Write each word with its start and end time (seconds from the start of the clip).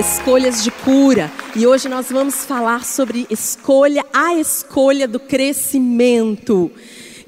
Escolhas 0.00 0.64
de 0.64 0.70
cura. 0.70 1.30
E 1.54 1.66
hoje 1.66 1.86
nós 1.86 2.10
vamos 2.10 2.46
falar 2.46 2.86
sobre 2.86 3.26
escolha, 3.28 4.02
a 4.14 4.34
escolha 4.34 5.06
do 5.06 5.20
crescimento. 5.20 6.70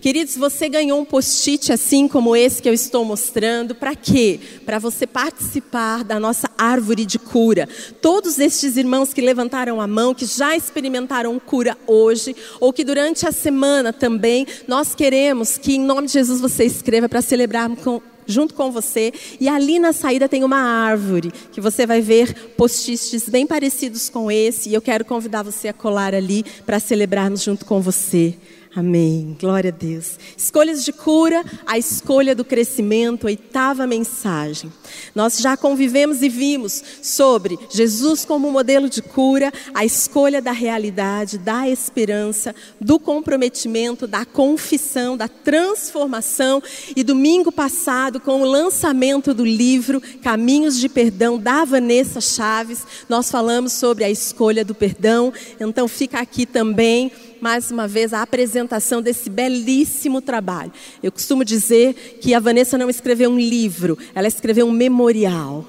Queridos, 0.00 0.36
você 0.36 0.70
ganhou 0.70 0.98
um 0.98 1.04
post-it 1.04 1.70
assim 1.70 2.08
como 2.08 2.34
esse 2.34 2.62
que 2.62 2.68
eu 2.68 2.72
estou 2.72 3.04
mostrando, 3.04 3.74
para 3.74 3.94
quê? 3.94 4.40
Para 4.64 4.78
você 4.78 5.06
participar 5.06 6.02
da 6.02 6.18
nossa 6.18 6.50
árvore 6.56 7.04
de 7.04 7.18
cura. 7.18 7.68
Todos 8.00 8.38
estes 8.38 8.78
irmãos 8.78 9.12
que 9.12 9.20
levantaram 9.20 9.78
a 9.78 9.86
mão, 9.86 10.14
que 10.14 10.24
já 10.24 10.56
experimentaram 10.56 11.38
cura 11.38 11.76
hoje, 11.86 12.34
ou 12.58 12.72
que 12.72 12.84
durante 12.84 13.28
a 13.28 13.32
semana 13.32 13.92
também, 13.92 14.46
nós 14.66 14.94
queremos 14.94 15.58
que 15.58 15.74
em 15.74 15.80
nome 15.80 16.06
de 16.06 16.14
Jesus 16.14 16.40
você 16.40 16.64
escreva 16.64 17.06
para 17.06 17.20
celebrarmos 17.20 17.78
com, 17.80 18.00
junto 18.26 18.54
com 18.54 18.70
você. 18.70 19.12
E 19.40 19.48
ali 19.48 19.78
na 19.78 19.92
saída 19.92 20.28
tem 20.28 20.44
uma 20.44 20.58
árvore 20.58 21.32
que 21.52 21.60
você 21.60 21.86
vai 21.86 22.00
ver 22.00 22.54
post-its 22.56 23.28
bem 23.28 23.46
parecidos 23.46 24.08
com 24.08 24.30
esse. 24.30 24.70
E 24.70 24.74
eu 24.74 24.82
quero 24.82 25.04
convidar 25.04 25.42
você 25.42 25.68
a 25.68 25.72
colar 25.72 26.14
ali 26.14 26.44
para 26.64 26.80
celebrarmos 26.80 27.42
junto 27.42 27.64
com 27.64 27.80
você. 27.80 28.34
Amém. 28.74 29.36
Glória 29.38 29.68
a 29.68 29.70
Deus. 29.70 30.18
Escolhas 30.34 30.82
de 30.82 30.94
cura, 30.94 31.44
a 31.66 31.76
escolha 31.76 32.34
do 32.34 32.42
crescimento, 32.42 33.24
oitava 33.24 33.86
mensagem. 33.86 34.72
Nós 35.14 35.36
já 35.38 35.58
convivemos 35.58 36.22
e 36.22 36.28
vimos 36.30 36.82
sobre 37.02 37.58
Jesus 37.70 38.24
como 38.24 38.50
modelo 38.50 38.88
de 38.88 39.02
cura, 39.02 39.52
a 39.74 39.84
escolha 39.84 40.40
da 40.40 40.52
realidade, 40.52 41.36
da 41.36 41.68
esperança, 41.68 42.54
do 42.80 42.98
comprometimento, 42.98 44.06
da 44.06 44.24
confissão, 44.24 45.18
da 45.18 45.28
transformação. 45.28 46.62
E 46.96 47.04
domingo 47.04 47.52
passado, 47.52 48.20
com 48.20 48.40
o 48.40 48.46
lançamento 48.46 49.34
do 49.34 49.44
livro 49.44 50.00
Caminhos 50.22 50.78
de 50.78 50.88
Perdão 50.88 51.38
da 51.38 51.66
Vanessa 51.66 52.22
Chaves, 52.22 52.86
nós 53.06 53.30
falamos 53.30 53.74
sobre 53.74 54.02
a 54.02 54.10
escolha 54.10 54.64
do 54.64 54.74
perdão. 54.74 55.30
Então 55.60 55.86
fica 55.86 56.20
aqui 56.20 56.46
também 56.46 57.12
mais 57.42 57.72
uma 57.72 57.88
vez 57.88 58.12
a 58.12 58.22
apresentação 58.22 59.02
desse 59.02 59.28
belíssimo 59.28 60.22
trabalho. 60.22 60.72
Eu 61.02 61.10
costumo 61.10 61.44
dizer 61.44 62.18
que 62.20 62.34
a 62.34 62.38
Vanessa 62.38 62.78
não 62.78 62.88
escreveu 62.88 63.28
um 63.28 63.38
livro, 63.38 63.98
ela 64.14 64.28
escreveu 64.28 64.64
um 64.64 64.70
memorial 64.72 65.66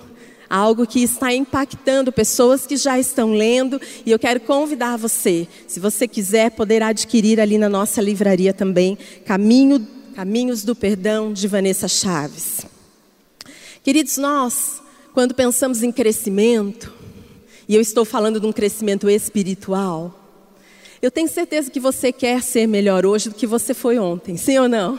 algo 0.48 0.86
que 0.86 1.02
está 1.02 1.34
impactando 1.34 2.12
pessoas 2.12 2.68
que 2.68 2.78
já 2.78 3.00
estão 3.00 3.34
lendo, 3.34 3.82
e 4.06 4.12
eu 4.12 4.20
quero 4.20 4.40
convidar 4.40 4.98
você, 4.98 5.48
se 5.68 5.80
você 5.80 6.08
quiser, 6.08 6.52
poder 6.52 6.84
adquirir 6.84 7.40
ali 7.40 7.58
na 7.58 7.68
nossa 7.68 8.00
livraria 8.00 8.54
também, 8.54 8.96
Caminho, 9.26 9.88
Caminhos 10.14 10.64
do 10.64 10.76
Perdão, 10.76 11.34
de 11.34 11.48
Vanessa 11.48 11.88
Chaves. 11.88 12.68
Queridos, 13.84 14.18
nós, 14.18 14.80
quando 15.12 15.34
pensamos 15.34 15.82
em 15.82 15.92
crescimento, 15.92 16.94
e 17.68 17.74
eu 17.74 17.82
estou 17.82 18.06
falando 18.06 18.40
de 18.40 18.46
um 18.46 18.54
crescimento 18.54 19.10
espiritual, 19.10 20.23
eu 21.04 21.12
tenho 21.12 21.28
certeza 21.28 21.70
que 21.70 21.82
você 21.82 22.14
quer 22.14 22.42
ser 22.42 22.66
melhor 22.66 23.06
hoje 23.06 23.28
do 23.28 23.36
que 23.36 23.46
você 23.46 23.74
foi 23.74 24.00
ontem, 24.00 24.38
sim 24.38 24.58
ou 24.58 24.70
não? 24.70 24.98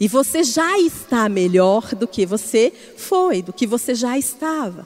E 0.00 0.08
você 0.08 0.42
já 0.42 0.76
está 0.76 1.28
melhor 1.28 1.94
do 1.94 2.08
que 2.08 2.26
você 2.26 2.72
foi, 2.96 3.42
do 3.42 3.52
que 3.52 3.64
você 3.64 3.94
já 3.94 4.18
estava. 4.18 4.84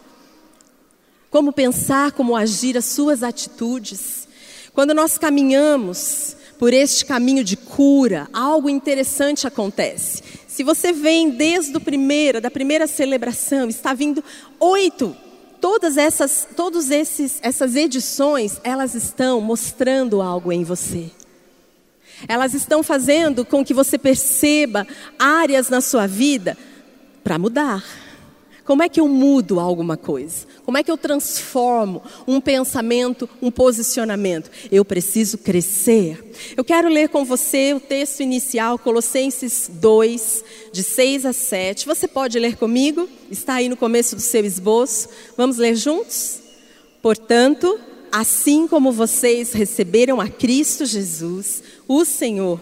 Como 1.31 1.51
pensar, 1.51 2.13
como 2.13 2.37
agir, 2.37 2.77
as 2.77 2.85
suas 2.85 3.23
atitudes. 3.23 4.29
Quando 4.75 4.93
nós 4.93 5.17
caminhamos 5.17 6.37
por 6.59 6.75
este 6.75 7.07
caminho 7.07 7.43
de 7.43 7.57
cura, 7.57 8.29
algo 8.35 8.69
interessante 8.69 9.47
acontece. 9.47 10.23
Se 10.47 10.63
você 10.63 10.93
vem 10.93 11.31
desde 11.31 11.75
o 11.75 11.81
primeiro, 11.81 12.39
da 12.39 12.51
primeira 12.51 12.87
celebração, 12.87 13.67
está 13.71 13.95
vindo 13.95 14.23
oito 14.61 15.17
todas 15.67 15.97
essas, 15.97 16.47
todos 16.55 16.93
esses, 16.93 17.41
essas 17.43 17.75
edições, 17.75 18.61
elas 18.63 18.95
estão 18.95 19.41
mostrando 19.41 20.23
algo 20.23 20.53
em 20.53 20.63
você. 20.63 21.11
Elas 22.29 22.55
estão 22.55 22.85
fazendo 22.85 23.45
com 23.45 23.65
que 23.65 23.75
você 23.75 23.99
perceba 23.99 24.87
áreas 25.19 25.69
na 25.69 25.81
sua 25.81 26.07
vida 26.07 26.57
para 27.25 27.37
mudar. 27.37 27.83
Como 28.67 28.83
é 28.83 28.89
que 28.89 29.01
eu 29.01 29.07
mudo 29.07 29.61
alguma 29.61 29.97
coisa? 29.97 30.45
Como 30.65 30.77
é 30.77 30.83
que 30.83 30.91
eu 30.91 30.99
transformo 30.99 32.03
um 32.27 32.41
pensamento, 32.41 33.29
um 33.41 33.49
posicionamento? 33.49 34.51
Eu 34.73 34.85
preciso 34.85 35.39
crescer. 35.39 36.33
Eu 36.57 36.65
quero 36.65 36.89
ler 36.89 37.09
com 37.09 37.25
você 37.25 37.73
o 37.73 37.79
texto 37.79 38.25
inicial, 38.25 38.77
Colossenses 38.77 39.71
2, 39.73 40.45
de 40.73 40.83
6 40.83 41.27
a 41.27 41.33
7. 41.33 41.87
Você 41.87 42.09
pode 42.09 42.41
ler 42.41 42.57
comigo? 42.57 43.09
Está 43.31 43.55
aí 43.55 43.69
no 43.69 43.77
começo 43.77 44.17
do 44.17 44.23
seu 44.23 44.45
esboço. 44.45 45.11
Vamos 45.37 45.59
ler 45.59 45.77
juntos? 45.77 46.41
Portanto, 47.01 47.79
assim 48.11 48.67
como 48.67 48.91
vocês 48.91 49.53
receberam 49.53 50.21
a 50.21 50.29
Cristo 50.29 50.85
Jesus, 50.85 51.63
o 51.87 52.05
Senhor, 52.05 52.61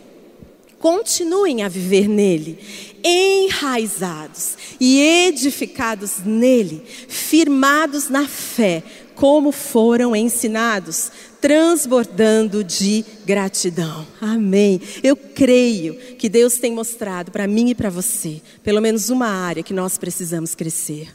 continuem 0.79 1.63
a 1.63 1.69
viver 1.69 2.07
nele, 2.07 2.59
enraizados 3.05 4.57
e 4.81 4.99
edificados 5.01 6.19
nele, 6.25 6.83
firmados 7.07 8.09
na 8.09 8.27
fé, 8.27 8.83
como 9.15 9.53
foram 9.53 10.17
ensinados, 10.17 11.13
transbordando 11.41 12.65
de 12.65 13.05
gratidão. 13.27 14.07
Amém. 14.21 14.81
Eu 15.03 15.15
creio 15.15 15.95
que 16.17 16.29
Deus 16.29 16.55
tem 16.55 16.73
mostrado 16.73 17.31
para 17.31 17.47
mim 17.47 17.69
e 17.69 17.75
para 17.75 17.91
você, 17.91 18.41
pelo 18.63 18.81
menos 18.81 19.11
uma 19.11 19.29
área 19.29 19.63
que 19.63 19.75
nós 19.75 19.99
precisamos 19.99 20.55
crescer. 20.55 21.15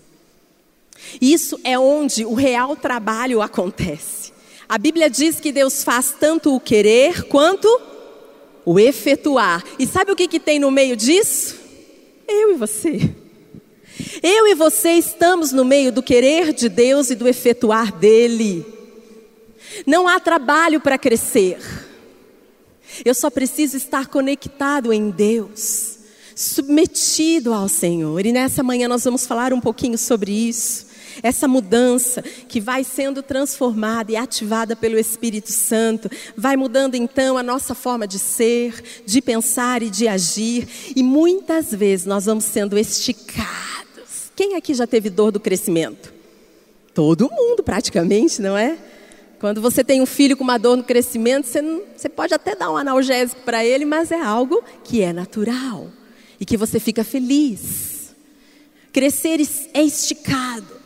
Isso 1.20 1.60
é 1.64 1.80
onde 1.80 2.26
o 2.26 2.34
real 2.34 2.76
trabalho 2.76 3.42
acontece. 3.42 4.32
A 4.68 4.78
Bíblia 4.78 5.10
diz 5.10 5.40
que 5.40 5.52
Deus 5.52 5.84
faz 5.84 6.14
tanto 6.20 6.56
o 6.56 6.60
querer 6.60 7.24
quanto 7.24 7.68
o 8.64 8.80
efetuar. 8.80 9.64
E 9.80 9.88
sabe 9.88 10.12
o 10.12 10.16
que, 10.16 10.28
que 10.28 10.40
tem 10.40 10.60
no 10.60 10.70
meio 10.70 10.96
disso? 10.96 11.59
Eu 12.30 12.54
e 12.54 12.58
você. 12.58 13.16
Eu 14.22 14.48
e 14.48 14.56
você 14.56 14.92
estamos 14.92 15.52
no 15.52 15.66
meio 15.66 15.92
do 15.92 16.04
querer 16.04 16.54
de 16.54 16.70
Deus 16.70 17.10
e 17.10 17.16
do 17.16 17.28
efetuar 17.28 17.92
dele. 17.92 18.66
Não 19.86 20.08
há 20.08 20.20
trabalho 20.20 20.80
para 20.80 20.98
crescer. 20.98 21.60
Eu 23.04 23.14
só 23.14 23.30
preciso 23.30 23.78
estar 23.78 24.08
conectado 24.08 24.92
em 24.94 25.10
Deus, 25.10 25.98
submetido 26.36 27.54
ao 27.54 27.68
Senhor. 27.68 28.26
E 28.26 28.32
nessa 28.32 28.64
manhã 28.64 28.88
nós 28.88 29.04
vamos 29.04 29.26
falar 29.26 29.54
um 29.54 29.62
pouquinho 29.62 29.98
sobre 29.98 30.32
isso 30.32 30.89
essa 31.22 31.48
mudança 31.48 32.22
que 32.22 32.60
vai 32.60 32.84
sendo 32.84 33.22
transformada 33.22 34.12
e 34.12 34.16
ativada 34.16 34.76
pelo 34.76 34.98
Espírito 34.98 35.52
Santo, 35.52 36.10
vai 36.36 36.56
mudando 36.56 36.96
então 36.96 37.38
a 37.38 37.44
nossa 37.44 37.74
forma 37.74 38.08
de 38.08 38.20
ser, 38.20 39.04
de 39.06 39.22
pensar 39.22 39.84
e 39.84 39.90
de 39.90 40.08
agir, 40.08 40.68
e 40.96 41.04
muitas 41.04 41.72
vezes 41.72 42.06
nós 42.06 42.26
vamos 42.26 42.46
sendo 42.46 42.78
esticados. 42.78 44.32
Quem 44.36 44.56
aqui 44.56 44.74
já 44.74 44.88
teve 44.88 45.10
dor 45.10 45.32
do 45.32 45.40
crescimento? 45.40 46.14
Todo 46.94 47.30
mundo, 47.30 47.64
praticamente, 47.64 48.42
não 48.42 48.58
é? 48.58 48.78
Quando 49.40 49.62
você 49.62 49.84
tem 49.84 50.02
um 50.02 50.06
filho 50.06 50.36
com 50.36 50.44
uma 50.44 50.58
dor 50.58 50.76
no 50.76 50.84
crescimento, 50.84 51.48
você, 51.48 51.62
não, 51.62 51.82
você 51.96 52.10
pode 52.10 52.34
até 52.34 52.56
dar 52.56 52.70
um 52.72 52.78
analgésico 52.78 53.42
para 53.44 53.64
ele, 53.64 53.86
mas 53.86 54.12
é 54.12 54.22
algo 54.22 54.62
que 54.84 55.02
é 55.02 55.14
natural 55.14 55.88
e 56.40 56.46
que 56.46 56.58
você 56.58 56.80
fica 56.80 57.04
feliz. 57.04 58.14
Crescer 58.92 59.40
é 59.74 59.82
esticado. 59.82 60.79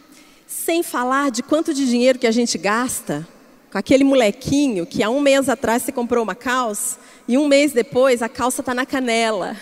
Sem 0.63 0.81
falar 0.81 1.29
de 1.29 1.43
quanto 1.43 1.73
de 1.73 1.85
dinheiro 1.85 2.17
que 2.17 2.25
a 2.25 2.31
gente 2.31 2.57
gasta 2.57 3.27
com 3.69 3.77
aquele 3.77 4.05
molequinho 4.05 4.85
que 4.85 5.03
há 5.03 5.09
um 5.09 5.19
mês 5.19 5.49
atrás 5.49 5.83
você 5.83 5.91
comprou 5.91 6.23
uma 6.23 6.35
calça 6.35 6.97
e 7.27 7.37
um 7.37 7.49
mês 7.49 7.73
depois 7.73 8.21
a 8.21 8.29
calça 8.29 8.61
está 8.61 8.73
na 8.73 8.85
canela. 8.85 9.57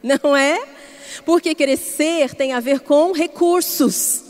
Não 0.00 0.36
é? 0.36 0.64
Porque 1.26 1.56
crescer 1.56 2.36
tem 2.36 2.52
a 2.52 2.60
ver 2.60 2.78
com 2.78 3.10
recursos. 3.10 4.22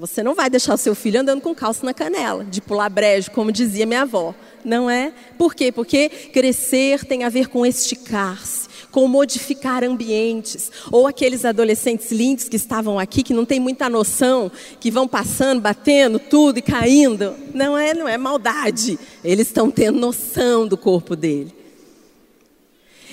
Você 0.00 0.20
não 0.20 0.34
vai 0.34 0.50
deixar 0.50 0.74
o 0.74 0.76
seu 0.76 0.96
filho 0.96 1.20
andando 1.20 1.40
com 1.40 1.54
calça 1.54 1.86
na 1.86 1.94
canela, 1.94 2.44
de 2.44 2.60
pular 2.60 2.88
brejo, 2.88 3.30
como 3.30 3.52
dizia 3.52 3.86
minha 3.86 4.02
avó. 4.02 4.34
Não 4.64 4.90
é? 4.90 5.12
Por 5.38 5.54
quê? 5.54 5.70
Porque 5.70 6.08
crescer 6.08 7.04
tem 7.04 7.22
a 7.22 7.28
ver 7.28 7.46
com 7.46 7.64
esticar-se 7.64 8.68
com 8.92 9.08
modificar 9.08 9.82
ambientes. 9.82 10.70
Ou 10.92 11.08
aqueles 11.08 11.44
adolescentes 11.44 12.12
lindos 12.12 12.48
que 12.48 12.56
estavam 12.56 12.98
aqui, 12.98 13.24
que 13.24 13.34
não 13.34 13.44
têm 13.44 13.58
muita 13.58 13.88
noção, 13.88 14.52
que 14.78 14.90
vão 14.90 15.08
passando, 15.08 15.60
batendo 15.60 16.20
tudo 16.20 16.58
e 16.58 16.62
caindo. 16.62 17.34
Não 17.52 17.76
é, 17.76 17.92
não 17.94 18.06
é 18.06 18.16
maldade. 18.16 18.98
Eles 19.24 19.48
estão 19.48 19.70
tendo 19.70 19.98
noção 19.98 20.68
do 20.68 20.76
corpo 20.76 21.16
dele. 21.16 21.52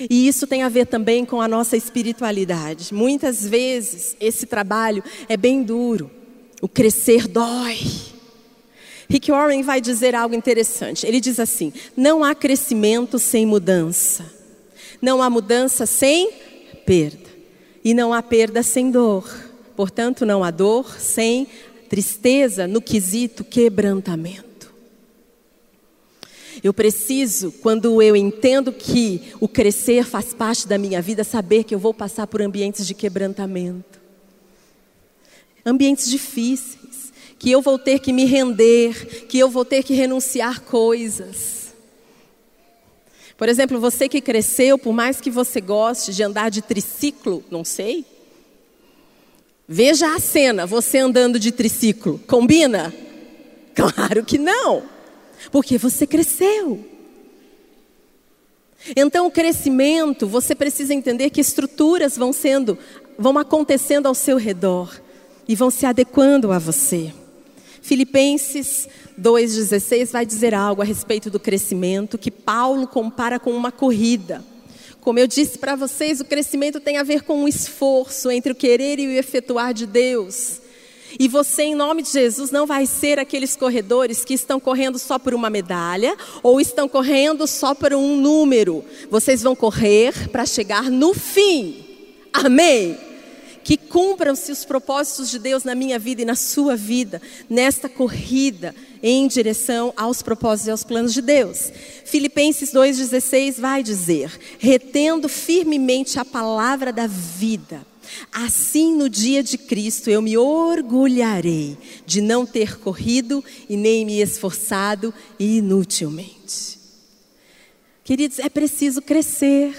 E 0.08 0.28
isso 0.28 0.46
tem 0.46 0.62
a 0.62 0.68
ver 0.68 0.86
também 0.86 1.24
com 1.24 1.40
a 1.42 1.48
nossa 1.48 1.76
espiritualidade. 1.76 2.94
Muitas 2.94 3.46
vezes 3.46 4.16
esse 4.20 4.46
trabalho 4.46 5.02
é 5.28 5.36
bem 5.36 5.62
duro. 5.62 6.10
O 6.62 6.68
crescer 6.68 7.26
dói. 7.26 7.78
Rick 9.08 9.30
Warren 9.30 9.62
vai 9.62 9.80
dizer 9.80 10.14
algo 10.14 10.34
interessante. 10.34 11.04
Ele 11.04 11.20
diz 11.20 11.40
assim: 11.40 11.72
não 11.96 12.22
há 12.22 12.34
crescimento 12.34 13.18
sem 13.18 13.44
mudança. 13.44 14.39
Não 15.00 15.22
há 15.22 15.30
mudança 15.30 15.86
sem 15.86 16.30
perda. 16.84 17.30
E 17.82 17.94
não 17.94 18.12
há 18.12 18.22
perda 18.22 18.62
sem 18.62 18.90
dor. 18.90 19.28
Portanto, 19.74 20.26
não 20.26 20.44
há 20.44 20.50
dor 20.50 20.98
sem 20.98 21.46
tristeza 21.88 22.66
no 22.66 22.80
quesito 22.80 23.42
quebrantamento. 23.42 24.50
Eu 26.62 26.74
preciso, 26.74 27.52
quando 27.62 28.02
eu 28.02 28.14
entendo 28.14 28.72
que 28.72 29.32
o 29.40 29.48
crescer 29.48 30.04
faz 30.04 30.34
parte 30.34 30.68
da 30.68 30.76
minha 30.76 31.00
vida, 31.00 31.24
saber 31.24 31.64
que 31.64 31.74
eu 31.74 31.78
vou 31.78 31.94
passar 31.94 32.26
por 32.26 32.42
ambientes 32.42 32.86
de 32.86 32.94
quebrantamento. 32.94 33.98
Ambientes 35.64 36.10
difíceis, 36.10 37.12
que 37.38 37.50
eu 37.50 37.62
vou 37.62 37.78
ter 37.78 38.00
que 38.00 38.12
me 38.12 38.26
render, 38.26 39.26
que 39.26 39.38
eu 39.38 39.48
vou 39.48 39.64
ter 39.64 39.82
que 39.82 39.94
renunciar 39.94 40.60
coisas. 40.60 41.59
Por 43.40 43.48
exemplo, 43.48 43.80
você 43.80 44.06
que 44.06 44.20
cresceu, 44.20 44.76
por 44.76 44.92
mais 44.92 45.18
que 45.18 45.30
você 45.30 45.62
goste 45.62 46.12
de 46.12 46.22
andar 46.22 46.50
de 46.50 46.60
triciclo, 46.60 47.42
não 47.50 47.64
sei. 47.64 48.04
Veja 49.66 50.14
a 50.14 50.20
cena, 50.20 50.66
você 50.66 50.98
andando 50.98 51.40
de 51.40 51.50
triciclo. 51.50 52.20
Combina? 52.26 52.94
Claro 53.72 54.24
que 54.24 54.36
não. 54.36 54.82
Porque 55.50 55.78
você 55.78 56.06
cresceu. 56.06 56.84
Então, 58.94 59.26
o 59.26 59.30
crescimento, 59.30 60.26
você 60.26 60.54
precisa 60.54 60.92
entender 60.92 61.30
que 61.30 61.40
estruturas 61.40 62.18
vão 62.18 62.34
sendo, 62.34 62.76
vão 63.18 63.38
acontecendo 63.38 64.06
ao 64.06 64.14
seu 64.14 64.36
redor 64.36 65.00
e 65.48 65.56
vão 65.56 65.70
se 65.70 65.86
adequando 65.86 66.52
a 66.52 66.58
você. 66.58 67.14
Filipenses 67.90 68.88
2,16 69.20 70.12
vai 70.12 70.24
dizer 70.24 70.54
algo 70.54 70.80
a 70.80 70.84
respeito 70.84 71.28
do 71.28 71.40
crescimento 71.40 72.16
que 72.16 72.30
Paulo 72.30 72.86
compara 72.86 73.40
com 73.40 73.50
uma 73.50 73.72
corrida. 73.72 74.44
Como 75.00 75.18
eu 75.18 75.26
disse 75.26 75.58
para 75.58 75.74
vocês, 75.74 76.20
o 76.20 76.24
crescimento 76.24 76.78
tem 76.78 76.98
a 76.98 77.02
ver 77.02 77.22
com 77.22 77.42
um 77.42 77.48
esforço 77.48 78.30
entre 78.30 78.52
o 78.52 78.54
querer 78.54 79.00
e 79.00 79.08
o 79.08 79.10
efetuar 79.10 79.74
de 79.74 79.86
Deus. 79.86 80.60
E 81.18 81.26
você, 81.26 81.64
em 81.64 81.74
nome 81.74 82.02
de 82.02 82.12
Jesus, 82.12 82.52
não 82.52 82.64
vai 82.64 82.86
ser 82.86 83.18
aqueles 83.18 83.56
corredores 83.56 84.24
que 84.24 84.34
estão 84.34 84.60
correndo 84.60 84.96
só 84.96 85.18
por 85.18 85.34
uma 85.34 85.50
medalha 85.50 86.16
ou 86.44 86.60
estão 86.60 86.88
correndo 86.88 87.44
só 87.48 87.74
por 87.74 87.92
um 87.92 88.16
número. 88.16 88.84
Vocês 89.10 89.42
vão 89.42 89.56
correr 89.56 90.28
para 90.28 90.46
chegar 90.46 90.88
no 90.88 91.12
fim. 91.12 91.84
Amém? 92.32 93.09
Que 93.62 93.76
cumpram-se 93.76 94.50
os 94.50 94.64
propósitos 94.64 95.30
de 95.30 95.38
Deus 95.38 95.64
na 95.64 95.74
minha 95.74 95.98
vida 95.98 96.22
e 96.22 96.24
na 96.24 96.34
sua 96.34 96.76
vida, 96.76 97.20
nesta 97.48 97.88
corrida 97.88 98.74
em 99.02 99.26
direção 99.28 99.92
aos 99.96 100.22
propósitos 100.22 100.68
e 100.68 100.70
aos 100.70 100.84
planos 100.84 101.12
de 101.12 101.22
Deus. 101.22 101.72
Filipenses 102.04 102.72
2,16 102.72 103.60
vai 103.60 103.82
dizer: 103.82 104.30
retendo 104.58 105.28
firmemente 105.28 106.18
a 106.18 106.24
palavra 106.24 106.92
da 106.92 107.06
vida 107.06 107.90
Assim, 108.32 108.94
no 108.94 109.08
dia 109.08 109.42
de 109.42 109.58
Cristo, 109.58 110.10
eu 110.10 110.22
me 110.22 110.36
orgulharei 110.36 111.76
de 112.06 112.20
não 112.20 112.46
ter 112.46 112.78
corrido 112.78 113.44
e 113.68 113.76
nem 113.76 114.04
me 114.04 114.20
esforçado 114.20 115.12
inutilmente. 115.38 116.78
Queridos, 118.04 118.38
é 118.38 118.48
preciso 118.48 119.00
crescer. 119.00 119.74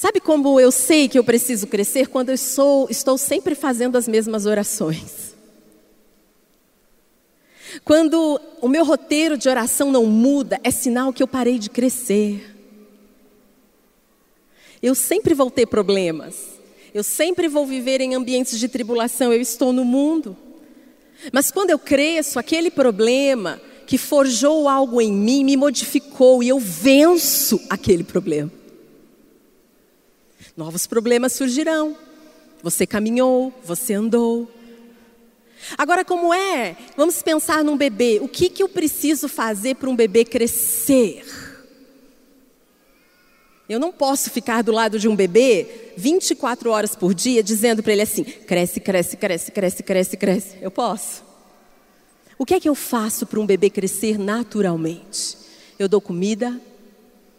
Sabe 0.00 0.18
como 0.18 0.58
eu 0.58 0.72
sei 0.72 1.10
que 1.10 1.18
eu 1.18 1.22
preciso 1.22 1.66
crescer? 1.66 2.06
Quando 2.06 2.30
eu 2.30 2.38
sou, 2.38 2.88
estou 2.88 3.18
sempre 3.18 3.54
fazendo 3.54 3.98
as 3.98 4.08
mesmas 4.08 4.46
orações. 4.46 5.34
Quando 7.84 8.40
o 8.62 8.66
meu 8.66 8.82
roteiro 8.82 9.36
de 9.36 9.46
oração 9.46 9.92
não 9.92 10.06
muda, 10.06 10.58
é 10.64 10.70
sinal 10.70 11.12
que 11.12 11.22
eu 11.22 11.28
parei 11.28 11.58
de 11.58 11.68
crescer. 11.68 12.56
Eu 14.82 14.94
sempre 14.94 15.34
vou 15.34 15.50
ter 15.50 15.66
problemas. 15.66 16.48
Eu 16.94 17.02
sempre 17.02 17.46
vou 17.46 17.66
viver 17.66 18.00
em 18.00 18.14
ambientes 18.14 18.58
de 18.58 18.68
tribulação. 18.68 19.30
Eu 19.30 19.40
estou 19.42 19.70
no 19.70 19.84
mundo. 19.84 20.34
Mas 21.30 21.50
quando 21.50 21.68
eu 21.68 21.78
cresço, 21.78 22.38
aquele 22.38 22.70
problema 22.70 23.60
que 23.86 23.98
forjou 23.98 24.66
algo 24.66 24.98
em 24.98 25.12
mim 25.12 25.44
me 25.44 25.58
modificou 25.58 26.42
e 26.42 26.48
eu 26.48 26.58
venço 26.58 27.60
aquele 27.68 28.02
problema. 28.02 28.59
Novos 30.60 30.86
problemas 30.86 31.32
surgirão. 31.32 31.96
Você 32.62 32.86
caminhou, 32.86 33.50
você 33.64 33.94
andou. 33.94 34.46
Agora, 35.78 36.04
como 36.04 36.34
é? 36.34 36.76
Vamos 36.98 37.22
pensar 37.22 37.64
num 37.64 37.78
bebê. 37.78 38.18
O 38.20 38.28
que, 38.28 38.50
que 38.50 38.62
eu 38.62 38.68
preciso 38.68 39.26
fazer 39.26 39.76
para 39.76 39.88
um 39.88 39.96
bebê 39.96 40.22
crescer? 40.22 41.24
Eu 43.66 43.80
não 43.80 43.90
posso 43.90 44.28
ficar 44.28 44.60
do 44.60 44.70
lado 44.70 44.98
de 44.98 45.08
um 45.08 45.16
bebê 45.16 45.94
24 45.96 46.70
horas 46.70 46.94
por 46.94 47.14
dia 47.14 47.42
dizendo 47.42 47.82
para 47.82 47.94
ele 47.94 48.02
assim: 48.02 48.22
cresce, 48.22 48.80
cresce, 48.80 49.16
cresce, 49.16 49.50
cresce, 49.50 49.82
cresce, 49.82 50.16
cresce. 50.18 50.58
Eu 50.60 50.70
posso. 50.70 51.24
O 52.36 52.44
que 52.44 52.52
é 52.52 52.60
que 52.60 52.68
eu 52.68 52.74
faço 52.74 53.24
para 53.24 53.40
um 53.40 53.46
bebê 53.46 53.70
crescer 53.70 54.18
naturalmente? 54.18 55.38
Eu 55.78 55.88
dou 55.88 56.02
comida, 56.02 56.60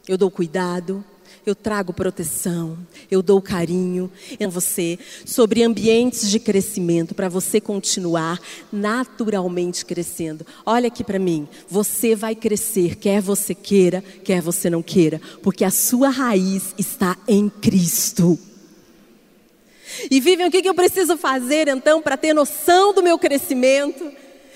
eu 0.07 0.17
dou 0.17 0.31
cuidado, 0.31 1.05
eu 1.45 1.55
trago 1.55 1.93
proteção, 1.93 2.77
eu 3.09 3.21
dou 3.21 3.41
carinho 3.41 4.11
em 4.39 4.47
você 4.47 4.97
sobre 5.25 5.63
ambientes 5.63 6.29
de 6.29 6.39
crescimento 6.39 7.15
para 7.15 7.29
você 7.29 7.59
continuar 7.59 8.39
naturalmente 8.71 9.85
crescendo. 9.85 10.45
Olha 10.65 10.87
aqui 10.87 11.03
para 11.03 11.19
mim, 11.19 11.47
você 11.67 12.15
vai 12.15 12.35
crescer, 12.35 12.95
quer 12.95 13.21
você 13.21 13.55
queira, 13.55 14.03
quer 14.23 14.41
você 14.41 14.69
não 14.69 14.81
queira, 14.81 15.21
porque 15.41 15.63
a 15.63 15.71
sua 15.71 16.09
raiz 16.09 16.73
está 16.77 17.17
em 17.27 17.49
Cristo. 17.49 18.37
E 20.09 20.19
vivem 20.19 20.47
o 20.47 20.51
que 20.51 20.67
eu 20.67 20.73
preciso 20.73 21.17
fazer 21.17 21.67
então 21.67 22.01
para 22.01 22.17
ter 22.17 22.33
noção 22.33 22.93
do 22.93 23.03
meu 23.03 23.19
crescimento? 23.19 24.11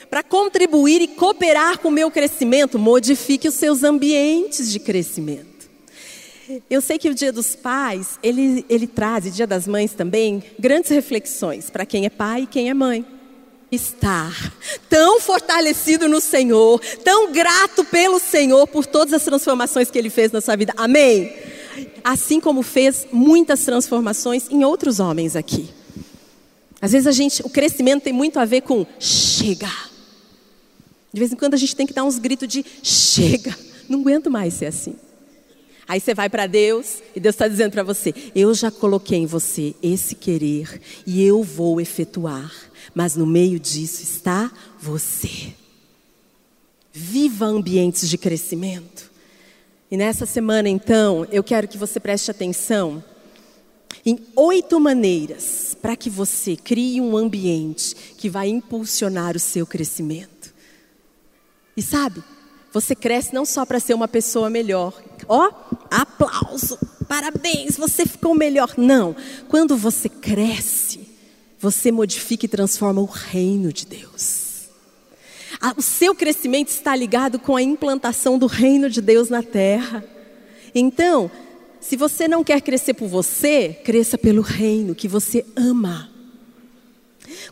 Para 0.09 0.23
contribuir 0.23 1.01
e 1.01 1.07
cooperar 1.07 1.79
com 1.79 1.89
o 1.89 1.91
meu 1.91 2.09
crescimento, 2.11 2.79
modifique 2.79 3.47
os 3.47 3.55
seus 3.55 3.83
ambientes 3.83 4.71
de 4.71 4.79
crescimento. 4.79 5.54
Eu 6.69 6.81
sei 6.81 6.99
que 6.99 7.09
o 7.09 7.15
Dia 7.15 7.31
dos 7.31 7.55
Pais, 7.55 8.19
ele, 8.21 8.65
ele 8.69 8.85
traz, 8.85 9.25
e 9.25 9.31
Dia 9.31 9.47
das 9.47 9.67
Mães 9.67 9.93
também, 9.93 10.43
grandes 10.59 10.91
reflexões 10.91 11.69
para 11.69 11.85
quem 11.85 12.05
é 12.05 12.09
pai 12.09 12.43
e 12.43 12.47
quem 12.47 12.69
é 12.69 12.73
mãe. 12.73 13.05
Estar 13.71 14.53
tão 14.87 15.19
fortalecido 15.19 16.07
no 16.07 16.21
Senhor, 16.21 16.79
tão 17.03 17.31
grato 17.31 17.83
pelo 17.83 18.19
Senhor 18.19 18.67
por 18.67 18.85
todas 18.85 19.13
as 19.13 19.23
transformações 19.23 19.89
que 19.89 19.97
Ele 19.97 20.09
fez 20.09 20.31
na 20.31 20.39
sua 20.39 20.55
vida. 20.55 20.71
Amém? 20.77 21.33
Assim 22.03 22.39
como 22.39 22.61
fez 22.61 23.07
muitas 23.11 23.65
transformações 23.65 24.47
em 24.51 24.63
outros 24.63 24.99
homens 24.99 25.35
aqui. 25.35 25.67
Às 26.79 26.91
vezes 26.91 27.07
a 27.07 27.11
gente, 27.11 27.41
o 27.41 27.49
crescimento 27.49 28.03
tem 28.03 28.13
muito 28.13 28.39
a 28.39 28.45
ver 28.45 28.61
com 28.61 28.85
chega. 28.99 29.71
De 31.11 31.19
vez 31.19 31.31
em 31.31 31.35
quando 31.35 31.55
a 31.55 31.57
gente 31.57 31.75
tem 31.75 31.87
que 31.87 31.93
dar 31.93 32.03
uns 32.03 32.19
gritos 32.19 32.47
de 32.47 32.63
chega. 32.83 33.57
Não 33.89 34.01
aguento 34.01 34.29
mais 34.29 34.53
ser 34.53 34.67
assim. 34.67 34.95
Aí 35.87 35.99
você 35.99 36.13
vai 36.13 36.29
para 36.29 36.47
Deus 36.47 37.01
e 37.15 37.19
Deus 37.19 37.35
está 37.35 37.47
dizendo 37.47 37.71
para 37.71 37.83
você: 37.83 38.13
Eu 38.33 38.53
já 38.53 38.71
coloquei 38.71 39.19
em 39.19 39.25
você 39.25 39.75
esse 39.81 40.15
querer 40.15 40.81
e 41.05 41.23
eu 41.23 41.43
vou 41.43 41.79
efetuar, 41.79 42.51
mas 42.93 43.15
no 43.15 43.25
meio 43.25 43.59
disso 43.59 44.01
está 44.01 44.51
você. 44.79 45.53
Viva 46.91 47.45
ambientes 47.45 48.09
de 48.09 48.17
crescimento. 48.17 49.11
E 49.91 49.97
nessa 49.97 50.25
semana, 50.25 50.67
então, 50.67 51.27
eu 51.31 51.43
quero 51.43 51.67
que 51.67 51.77
você 51.77 51.99
preste 51.99 52.31
atenção 52.31 53.03
em 54.05 54.19
oito 54.35 54.79
maneiras 54.79 55.75
para 55.81 55.95
que 55.95 56.09
você 56.09 56.55
crie 56.55 56.99
um 56.99 57.15
ambiente 57.15 57.95
que 58.17 58.29
vai 58.29 58.49
impulsionar 58.49 59.35
o 59.35 59.39
seu 59.39 59.65
crescimento. 59.65 60.53
E 61.77 61.81
sabe, 61.81 62.23
você 62.75 62.93
cresce 62.93 63.33
não 63.33 63.45
só 63.45 63.65
para 63.65 63.79
ser 63.79 63.93
uma 63.93 64.07
pessoa 64.07 64.49
melhor, 64.49 65.01
ó, 65.29 65.49
aplauso, 65.89 66.77
parabéns, 67.07 67.77
você 67.77 68.05
ficou 68.05 68.35
melhor. 68.35 68.73
Não, 68.75 69.15
quando 69.47 69.77
você 69.77 70.09
cresce, 70.09 71.07
você 71.57 71.89
modifica 71.89 72.45
e 72.45 72.49
transforma 72.49 73.01
o 73.01 73.05
reino 73.05 73.71
de 73.71 73.85
Deus. 73.85 74.65
O 75.77 75.81
seu 75.81 76.13
crescimento 76.13 76.67
está 76.67 76.93
ligado 76.93 77.39
com 77.39 77.55
a 77.55 77.61
implantação 77.61 78.37
do 78.37 78.45
reino 78.45 78.89
de 78.89 78.99
Deus 78.99 79.29
na 79.29 79.41
terra. 79.41 80.03
Então, 80.75 81.31
se 81.79 81.95
você 81.95 82.27
não 82.27 82.43
quer 82.43 82.59
crescer 82.59 82.93
por 82.93 83.07
você, 83.07 83.69
cresça 83.85 84.17
pelo 84.17 84.41
reino 84.41 84.93
que 84.93 85.07
você 85.07 85.45
ama. 85.55 86.09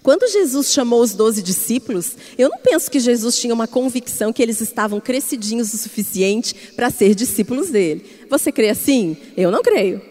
Quando 0.01 0.31
Jesus 0.31 0.71
chamou 0.71 1.01
os 1.01 1.13
doze 1.13 1.41
discípulos, 1.41 2.15
eu 2.37 2.49
não 2.49 2.59
penso 2.59 2.89
que 2.89 2.99
Jesus 2.99 3.37
tinha 3.37 3.53
uma 3.53 3.67
convicção 3.67 4.33
que 4.33 4.41
eles 4.41 4.61
estavam 4.61 4.99
crescidinhos 4.99 5.73
o 5.73 5.77
suficiente 5.77 6.53
para 6.75 6.89
ser 6.89 7.15
discípulos 7.15 7.69
dele. 7.69 8.05
Você 8.29 8.51
crê 8.51 8.69
assim? 8.69 9.17
Eu 9.35 9.51
não 9.51 9.61
creio. 9.61 10.01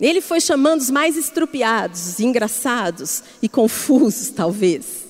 Ele 0.00 0.20
foi 0.20 0.40
chamando 0.40 0.80
os 0.80 0.90
mais 0.90 1.16
estrupiados, 1.16 2.18
engraçados 2.18 3.22
e 3.40 3.48
confusos, 3.48 4.30
talvez. 4.30 5.02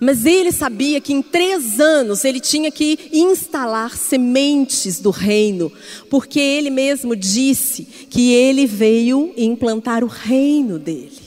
Mas 0.00 0.24
ele 0.24 0.52
sabia 0.52 1.00
que 1.00 1.12
em 1.12 1.22
três 1.22 1.80
anos 1.80 2.24
ele 2.24 2.40
tinha 2.40 2.70
que 2.70 2.98
instalar 3.12 3.96
sementes 3.96 5.00
do 5.00 5.10
reino, 5.10 5.72
porque 6.08 6.38
ele 6.38 6.70
mesmo 6.70 7.16
disse 7.16 7.84
que 7.84 8.32
ele 8.32 8.66
veio 8.66 9.32
implantar 9.36 10.04
o 10.04 10.08
reino 10.08 10.78
dele. 10.78 11.21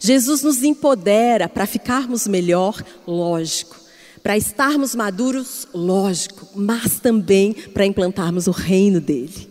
Jesus 0.00 0.42
nos 0.42 0.62
empodera 0.62 1.48
para 1.48 1.66
ficarmos 1.66 2.26
melhor, 2.26 2.82
lógico. 3.06 3.76
Para 4.22 4.36
estarmos 4.36 4.94
maduros, 4.94 5.66
lógico. 5.74 6.48
Mas 6.54 7.00
também 7.00 7.52
para 7.52 7.86
implantarmos 7.86 8.46
o 8.46 8.52
reino 8.52 9.00
dele. 9.00 9.50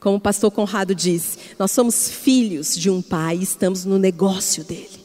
Como 0.00 0.18
o 0.18 0.20
pastor 0.20 0.50
Conrado 0.50 0.94
disse, 0.94 1.38
nós 1.58 1.70
somos 1.70 2.08
filhos 2.08 2.76
de 2.76 2.90
um 2.90 3.02
pai 3.02 3.38
e 3.38 3.42
estamos 3.42 3.84
no 3.84 3.98
negócio 3.98 4.62
dele. 4.62 5.04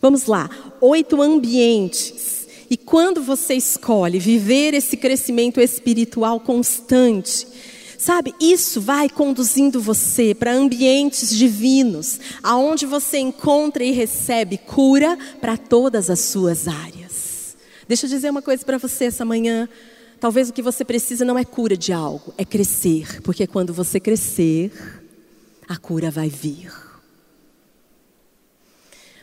Vamos 0.00 0.26
lá, 0.26 0.48
oito 0.80 1.20
ambientes. 1.20 2.46
E 2.70 2.76
quando 2.76 3.22
você 3.22 3.54
escolhe 3.54 4.18
viver 4.18 4.74
esse 4.74 4.96
crescimento 4.96 5.60
espiritual 5.60 6.38
constante, 6.38 7.46
Sabe, 7.98 8.32
isso 8.40 8.80
vai 8.80 9.08
conduzindo 9.08 9.80
você 9.80 10.32
para 10.32 10.54
ambientes 10.54 11.36
divinos, 11.36 12.20
aonde 12.44 12.86
você 12.86 13.18
encontra 13.18 13.82
e 13.82 13.90
recebe 13.90 14.56
cura 14.56 15.18
para 15.40 15.56
todas 15.56 16.08
as 16.08 16.20
suas 16.20 16.68
áreas. 16.68 17.56
Deixa 17.88 18.06
eu 18.06 18.10
dizer 18.10 18.30
uma 18.30 18.40
coisa 18.40 18.64
para 18.64 18.78
você 18.78 19.06
essa 19.06 19.24
manhã. 19.24 19.68
Talvez 20.20 20.48
o 20.48 20.52
que 20.52 20.62
você 20.62 20.84
precisa 20.84 21.24
não 21.24 21.36
é 21.36 21.44
cura 21.44 21.76
de 21.76 21.92
algo, 21.92 22.32
é 22.38 22.44
crescer, 22.44 23.20
porque 23.22 23.48
quando 23.48 23.74
você 23.74 23.98
crescer, 23.98 24.70
a 25.68 25.76
cura 25.76 26.08
vai 26.08 26.28
vir. 26.28 26.87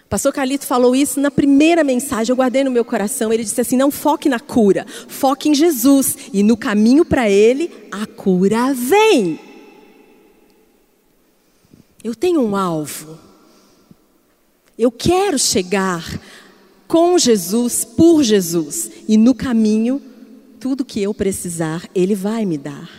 Pastor 0.10 0.32
Carlito 0.32 0.66
falou 0.66 0.96
isso 0.96 1.20
na 1.20 1.32
primeira 1.32 1.84
mensagem, 1.84 2.32
eu 2.32 2.36
guardei 2.36 2.64
no 2.64 2.72
meu 2.72 2.86
coração. 2.86 3.34
Ele 3.34 3.44
disse 3.44 3.60
assim: 3.60 3.76
não 3.76 3.90
foque 3.90 4.30
na 4.30 4.40
cura, 4.40 4.86
foque 5.08 5.50
em 5.50 5.56
Jesus. 5.56 6.18
E 6.32 6.44
no 6.44 6.56
caminho 6.56 7.04
para 7.04 7.30
Ele, 7.30 7.72
a 7.92 8.06
cura 8.06 8.74
vem. 8.74 9.40
Eu 12.04 12.14
tenho 12.14 12.42
um 12.42 12.56
alvo. 12.56 13.18
Eu 14.78 14.92
quero 14.92 15.40
chegar 15.40 16.04
com 16.88 17.18
Jesus, 17.18 17.84
por 17.84 18.22
Jesus. 18.22 18.92
E 19.08 19.18
no 19.18 19.34
caminho, 19.34 20.02
tudo 20.60 20.86
que 20.86 21.02
eu 21.02 21.14
precisar, 21.14 21.90
Ele 21.96 22.14
vai 22.14 22.46
me 22.46 22.58
dar. 22.58 22.90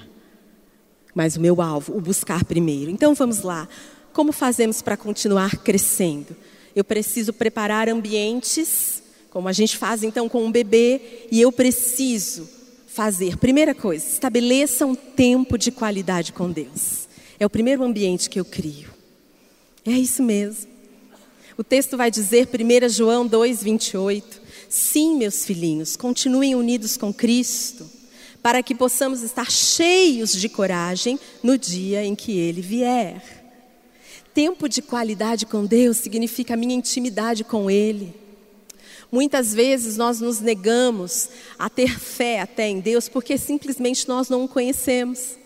Mas 1.14 1.36
o 1.36 1.40
meu 1.40 1.62
alvo, 1.62 1.96
o 1.96 2.00
buscar 2.00 2.44
primeiro. 2.44 2.90
Então 2.90 3.14
vamos 3.14 3.42
lá. 3.42 3.68
Como 4.12 4.32
fazemos 4.32 4.82
para 4.82 4.96
continuar 4.96 5.56
crescendo? 5.58 6.34
Eu 6.76 6.84
preciso 6.84 7.32
preparar 7.32 7.88
ambientes, 7.88 9.02
como 9.30 9.48
a 9.48 9.52
gente 9.52 9.78
faz 9.78 10.02
então 10.02 10.28
com 10.28 10.44
um 10.44 10.52
bebê, 10.52 11.26
e 11.32 11.40
eu 11.40 11.50
preciso 11.50 12.46
fazer, 12.86 13.38
primeira 13.38 13.74
coisa, 13.74 14.06
estabeleça 14.06 14.84
um 14.84 14.94
tempo 14.94 15.56
de 15.56 15.70
qualidade 15.70 16.34
com 16.34 16.50
Deus. 16.50 17.08
É 17.40 17.46
o 17.46 17.50
primeiro 17.50 17.82
ambiente 17.82 18.28
que 18.28 18.38
eu 18.38 18.44
crio. 18.44 18.90
É 19.86 19.92
isso 19.92 20.22
mesmo. 20.22 20.70
O 21.56 21.64
texto 21.64 21.96
vai 21.96 22.10
dizer, 22.10 22.46
1 22.46 22.88
João 22.90 23.26
2, 23.26 23.62
28, 23.62 24.42
Sim, 24.68 25.16
meus 25.16 25.46
filhinhos, 25.46 25.96
continuem 25.96 26.54
unidos 26.54 26.98
com 26.98 27.14
Cristo, 27.14 27.88
para 28.42 28.62
que 28.62 28.74
possamos 28.74 29.22
estar 29.22 29.50
cheios 29.50 30.32
de 30.32 30.48
coragem 30.50 31.18
no 31.42 31.56
dia 31.56 32.04
em 32.04 32.14
que 32.14 32.36
Ele 32.36 32.60
vier 32.60 33.45
tempo 34.36 34.68
de 34.68 34.82
qualidade 34.82 35.46
com 35.46 35.64
Deus 35.64 35.96
significa 35.96 36.52
a 36.52 36.56
minha 36.58 36.74
intimidade 36.74 37.42
com 37.42 37.70
Ele. 37.70 38.14
Muitas 39.10 39.54
vezes 39.54 39.96
nós 39.96 40.20
nos 40.20 40.40
negamos 40.40 41.30
a 41.58 41.70
ter 41.70 41.98
fé 41.98 42.42
até 42.42 42.68
em 42.68 42.78
Deus 42.78 43.08
porque 43.08 43.38
simplesmente 43.38 44.06
nós 44.06 44.28
não 44.28 44.44
o 44.44 44.48
conhecemos. 44.48 45.38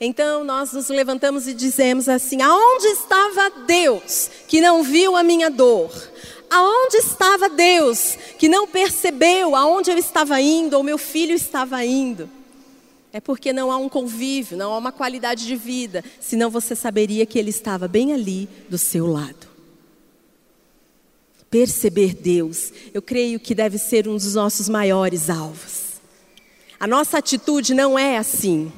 Então 0.00 0.42
nós 0.42 0.72
nos 0.72 0.88
levantamos 0.88 1.46
e 1.46 1.54
dizemos 1.54 2.08
assim: 2.08 2.42
aonde 2.42 2.86
estava 2.88 3.48
Deus 3.64 4.28
que 4.48 4.60
não 4.60 4.82
viu 4.82 5.14
a 5.14 5.22
minha 5.22 5.48
dor? 5.48 5.92
Aonde 6.50 6.96
estava 6.96 7.48
Deus 7.48 8.18
que 8.40 8.48
não 8.48 8.66
percebeu 8.66 9.54
aonde 9.54 9.92
eu 9.92 9.98
estava 9.98 10.40
indo 10.40 10.76
ou 10.76 10.82
meu 10.82 10.98
filho 10.98 11.32
estava 11.32 11.84
indo? 11.84 12.28
É 13.12 13.20
porque 13.20 13.52
não 13.52 13.70
há 13.70 13.76
um 13.76 13.88
convívio, 13.88 14.56
não 14.56 14.72
há 14.72 14.78
uma 14.78 14.92
qualidade 14.92 15.46
de 15.46 15.56
vida, 15.56 16.04
senão 16.20 16.50
você 16.50 16.74
saberia 16.74 17.24
que 17.24 17.38
Ele 17.38 17.50
estava 17.50 17.88
bem 17.88 18.12
ali 18.12 18.48
do 18.68 18.76
seu 18.76 19.06
lado. 19.06 19.46
Perceber 21.48 22.14
Deus, 22.14 22.72
eu 22.92 23.00
creio 23.00 23.38
que 23.40 23.54
deve 23.54 23.78
ser 23.78 24.08
um 24.08 24.16
dos 24.16 24.34
nossos 24.34 24.68
maiores 24.68 25.30
alvos. 25.30 25.86
A 26.78 26.86
nossa 26.86 27.18
atitude 27.18 27.72
não 27.72 27.98
é 27.98 28.18
assim, 28.18 28.70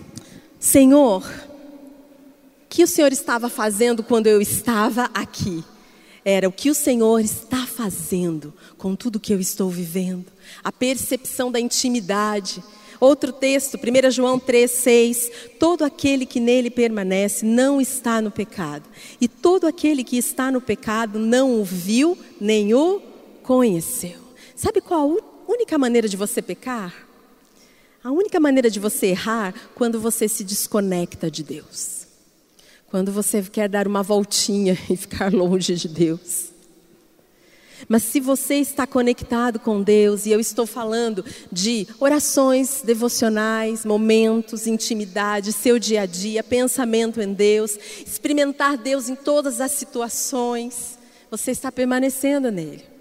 Senhor, 0.61 1.25
o 1.25 2.69
que 2.69 2.85
o 2.85 2.87
Senhor 2.87 3.13
estava 3.13 3.49
fazendo 3.49 4.03
quando 4.05 4.27
eu 4.27 4.41
estava 4.41 5.11
aqui? 5.15 5.65
Era 6.25 6.49
o 6.49 6.53
que 6.53 6.71
o 6.71 6.75
Senhor 6.75 7.21
está 7.21 7.67
fazendo 7.67 8.53
com 8.77 8.95
tudo 8.95 9.19
que 9.19 9.33
eu 9.33 9.41
estou 9.41 9.71
vivendo, 9.71 10.27
a 10.63 10.71
percepção 10.71 11.51
da 11.51 11.59
intimidade 11.59 12.63
Outro 13.01 13.33
texto, 13.33 13.77
1 13.77 14.11
João 14.11 14.39
3, 14.39 14.71
6. 14.71 15.31
Todo 15.59 15.85
aquele 15.85 16.27
que 16.27 16.41
nele 16.41 16.71
permanece 16.71 17.45
não 17.45 17.81
está 17.81 18.21
no 18.21 18.31
pecado. 18.31 18.89
E 19.21 19.29
todo 19.29 19.67
aquele 19.67 20.03
que 20.03 20.17
está 20.17 20.51
no 20.51 20.61
pecado 20.61 21.19
não 21.19 21.61
o 21.61 21.65
viu 21.65 22.19
nem 22.41 22.75
o 22.75 23.01
conheceu. 23.43 24.19
Sabe 24.57 24.81
qual 24.81 25.11
a 25.11 25.51
única 25.53 25.79
maneira 25.79 26.09
de 26.09 26.17
você 26.17 26.43
pecar? 26.43 27.07
A 28.03 28.11
única 28.11 28.41
maneira 28.41 28.71
de 28.71 28.81
você 28.81 29.09
errar 29.09 29.55
quando 29.75 30.01
você 30.01 30.29
se 30.29 30.43
desconecta 30.43 31.31
de 31.31 31.43
Deus. 31.43 32.07
Quando 32.89 33.13
você 33.13 33.43
quer 33.43 33.69
dar 33.69 33.87
uma 33.87 34.03
voltinha 34.03 34.77
e 34.91 34.97
ficar 34.97 35.33
longe 35.33 35.75
de 35.75 35.89
Deus. 35.89 36.58
Mas 37.87 38.03
se 38.03 38.21
você 38.21 38.57
está 38.57 38.87
conectado 38.87 39.59
com 39.59 39.83
Deus, 39.83 40.27
e 40.27 40.31
eu 40.31 40.41
estou 40.41 40.67
falando 40.67 41.25
de 41.53 41.87
orações 42.01 42.83
devocionais, 42.83 43.85
momentos, 43.85 44.67
intimidade, 44.67 45.53
seu 45.53 45.79
dia 45.79 46.03
a 46.03 46.07
dia, 46.07 46.43
pensamento 46.43 47.21
em 47.21 47.33
Deus, 47.33 47.79
experimentar 48.05 48.77
Deus 48.77 49.09
em 49.09 49.15
todas 49.15 49.61
as 49.61 49.73
situações, 49.73 50.99
você 51.31 51.51
está 51.51 51.71
permanecendo 51.71 52.51
nele. 52.51 52.98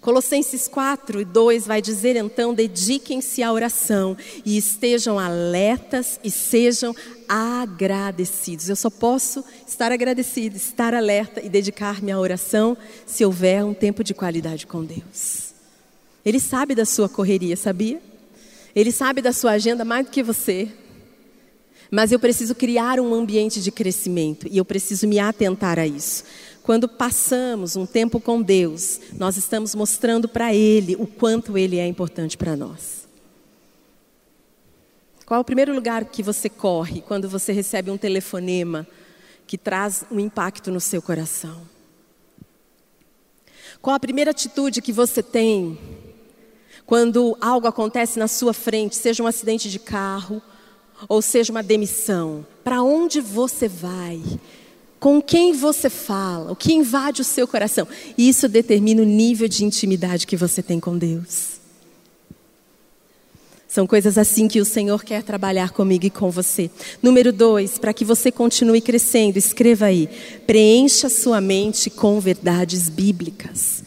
Colossenses 0.00 0.68
4 0.68 1.20
e 1.20 1.24
2 1.24 1.66
vai 1.66 1.82
dizer 1.82 2.16
então: 2.16 2.54
dediquem-se 2.54 3.42
à 3.42 3.52
oração 3.52 4.16
e 4.44 4.56
estejam 4.56 5.18
alertas 5.18 6.18
e 6.22 6.30
sejam 6.30 6.94
agradecidos. 7.28 8.68
Eu 8.68 8.76
só 8.76 8.90
posso 8.90 9.44
estar 9.66 9.92
agradecido, 9.92 10.56
estar 10.56 10.94
alerta 10.94 11.40
e 11.44 11.48
dedicar-me 11.48 12.12
à 12.12 12.18
oração 12.18 12.76
se 13.06 13.24
houver 13.24 13.64
um 13.64 13.74
tempo 13.74 14.02
de 14.04 14.14
qualidade 14.14 14.66
com 14.66 14.84
Deus. 14.84 15.48
Ele 16.24 16.40
sabe 16.40 16.74
da 16.74 16.84
sua 16.84 17.08
correria, 17.08 17.56
sabia? 17.56 18.00
Ele 18.74 18.92
sabe 18.92 19.20
da 19.20 19.32
sua 19.32 19.52
agenda 19.52 19.84
mais 19.84 20.06
do 20.06 20.10
que 20.10 20.22
você. 20.22 20.68
Mas 21.90 22.12
eu 22.12 22.18
preciso 22.18 22.54
criar 22.54 23.00
um 23.00 23.14
ambiente 23.14 23.62
de 23.62 23.72
crescimento 23.72 24.46
e 24.50 24.58
eu 24.58 24.64
preciso 24.64 25.08
me 25.08 25.18
atentar 25.18 25.78
a 25.78 25.86
isso. 25.86 26.22
Quando 26.68 26.86
passamos 26.86 27.76
um 27.76 27.86
tempo 27.86 28.20
com 28.20 28.42
Deus, 28.42 29.00
nós 29.14 29.38
estamos 29.38 29.74
mostrando 29.74 30.28
para 30.28 30.52
Ele 30.52 30.96
o 30.96 31.06
quanto 31.06 31.56
Ele 31.56 31.78
é 31.78 31.86
importante 31.86 32.36
para 32.36 32.54
nós. 32.54 33.08
Qual 35.24 35.38
é 35.38 35.40
o 35.40 35.44
primeiro 35.44 35.74
lugar 35.74 36.04
que 36.04 36.22
você 36.22 36.50
corre 36.50 37.00
quando 37.00 37.26
você 37.26 37.52
recebe 37.52 37.90
um 37.90 37.96
telefonema 37.96 38.86
que 39.46 39.56
traz 39.56 40.04
um 40.10 40.20
impacto 40.20 40.70
no 40.70 40.78
seu 40.78 41.00
coração? 41.00 41.62
Qual 43.80 43.96
a 43.96 43.98
primeira 44.00 44.32
atitude 44.32 44.82
que 44.82 44.92
você 44.92 45.22
tem 45.22 45.78
quando 46.84 47.34
algo 47.40 47.66
acontece 47.66 48.18
na 48.18 48.28
sua 48.28 48.52
frente, 48.52 48.94
seja 48.94 49.22
um 49.22 49.26
acidente 49.26 49.70
de 49.70 49.78
carro 49.78 50.42
ou 51.08 51.22
seja 51.22 51.50
uma 51.50 51.62
demissão? 51.62 52.46
Para 52.62 52.82
onde 52.82 53.22
você 53.22 53.66
vai? 53.66 54.20
Com 54.98 55.22
quem 55.22 55.52
você 55.52 55.88
fala, 55.88 56.52
o 56.52 56.56
que 56.56 56.72
invade 56.72 57.20
o 57.20 57.24
seu 57.24 57.46
coração. 57.46 57.86
E 58.16 58.28
isso 58.28 58.48
determina 58.48 59.02
o 59.02 59.06
nível 59.06 59.48
de 59.48 59.64
intimidade 59.64 60.26
que 60.26 60.36
você 60.36 60.62
tem 60.62 60.80
com 60.80 60.96
Deus. 60.96 61.58
São 63.68 63.86
coisas 63.86 64.16
assim 64.16 64.48
que 64.48 64.60
o 64.60 64.64
Senhor 64.64 65.04
quer 65.04 65.22
trabalhar 65.22 65.70
comigo 65.70 66.06
e 66.06 66.10
com 66.10 66.30
você. 66.30 66.70
Número 67.02 67.30
dois, 67.30 67.76
para 67.78 67.92
que 67.92 68.04
você 68.04 68.32
continue 68.32 68.80
crescendo, 68.80 69.36
escreva 69.36 69.86
aí: 69.86 70.08
preencha 70.46 71.10
sua 71.10 71.40
mente 71.40 71.90
com 71.90 72.18
verdades 72.18 72.88
bíblicas. 72.88 73.84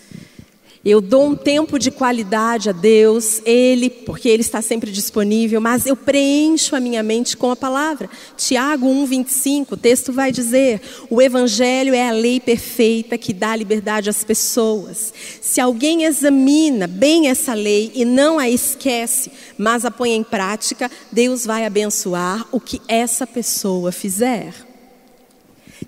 Eu 0.84 1.00
dou 1.00 1.28
um 1.28 1.36
tempo 1.36 1.78
de 1.78 1.92
qualidade 1.92 2.68
a 2.68 2.72
Deus, 2.72 3.40
Ele, 3.46 3.88
porque 3.88 4.28
Ele 4.28 4.42
está 4.42 4.64
sempre 4.64 4.92
disponível, 4.92 5.62
mas 5.62 5.86
eu 5.86 5.96
preencho 5.96 6.76
a 6.76 6.80
minha 6.80 7.04
mente 7.04 7.38
com 7.38 7.52
a 7.52 7.56
palavra. 7.56 8.10
Tiago 8.36 8.88
1,25, 8.88 9.74
o 9.74 9.78
texto 9.78 10.12
vai 10.12 10.32
dizer: 10.32 10.82
o 11.08 11.22
Evangelho 11.22 11.94
é 11.94 12.10
a 12.10 12.12
lei 12.12 12.40
perfeita 12.40 13.16
que 13.16 13.32
dá 13.32 13.56
liberdade 13.56 14.10
às 14.10 14.24
pessoas. 14.24 15.14
Se 15.40 15.62
alguém 15.62 16.04
examina 16.04 16.88
bem 16.88 17.28
essa 17.28 17.54
lei 17.54 17.92
e 17.94 18.04
não 18.04 18.40
a 18.40 18.50
esquece, 18.50 19.32
mas 19.60 19.86
a 19.86 19.92
põe 19.92 20.14
em 20.14 20.24
prática, 20.24 20.90
Deus 21.12 21.46
vai 21.46 21.64
abençoar 21.64 22.48
o 22.52 22.60
que 22.60 22.82
essa 22.88 23.28
pessoa 23.28 23.92
fizer. 23.92 24.71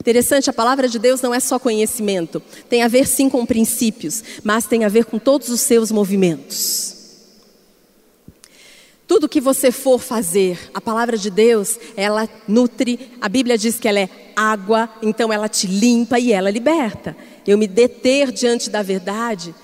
Interessante, 0.04 0.50
a 0.50 0.54
palavra 0.54 0.90
de 0.90 1.00
Deus 1.00 1.22
não 1.22 1.34
é 1.34 1.40
só 1.40 1.58
conhecimento. 1.58 2.44
Tem 2.68 2.84
a 2.84 2.90
ver 2.90 3.08
sim 3.08 3.30
com 3.30 3.46
princípios, 3.46 4.22
mas 4.44 4.66
tem 4.66 4.84
a 4.84 4.90
ver 4.90 5.06
com 5.06 5.18
todos 5.18 5.48
os 5.48 5.62
seus 5.62 5.94
movimentos. 5.94 6.94
Tudo 9.08 9.30
que 9.30 9.40
você 9.40 9.72
for 9.72 10.02
fazer, 10.02 10.60
a 10.74 10.82
palavra 10.82 11.18
de 11.18 11.30
Deus, 11.30 11.80
ela 11.96 12.28
nutre, 12.46 13.12
a 13.22 13.30
Bíblia 13.30 13.58
diz 13.58 13.80
que 13.80 13.88
ela 13.88 14.02
é 14.02 14.10
água, 14.36 14.90
então 15.02 15.32
ela 15.32 15.48
te 15.48 15.68
limpa 15.68 16.20
e 16.20 16.34
ela 16.34 16.52
liberta. 16.52 17.16
Eu 17.48 17.58
me 17.58 17.66
deter 17.66 18.30
diante 18.30 18.70
da 18.70 18.82
verdade, 18.82 19.56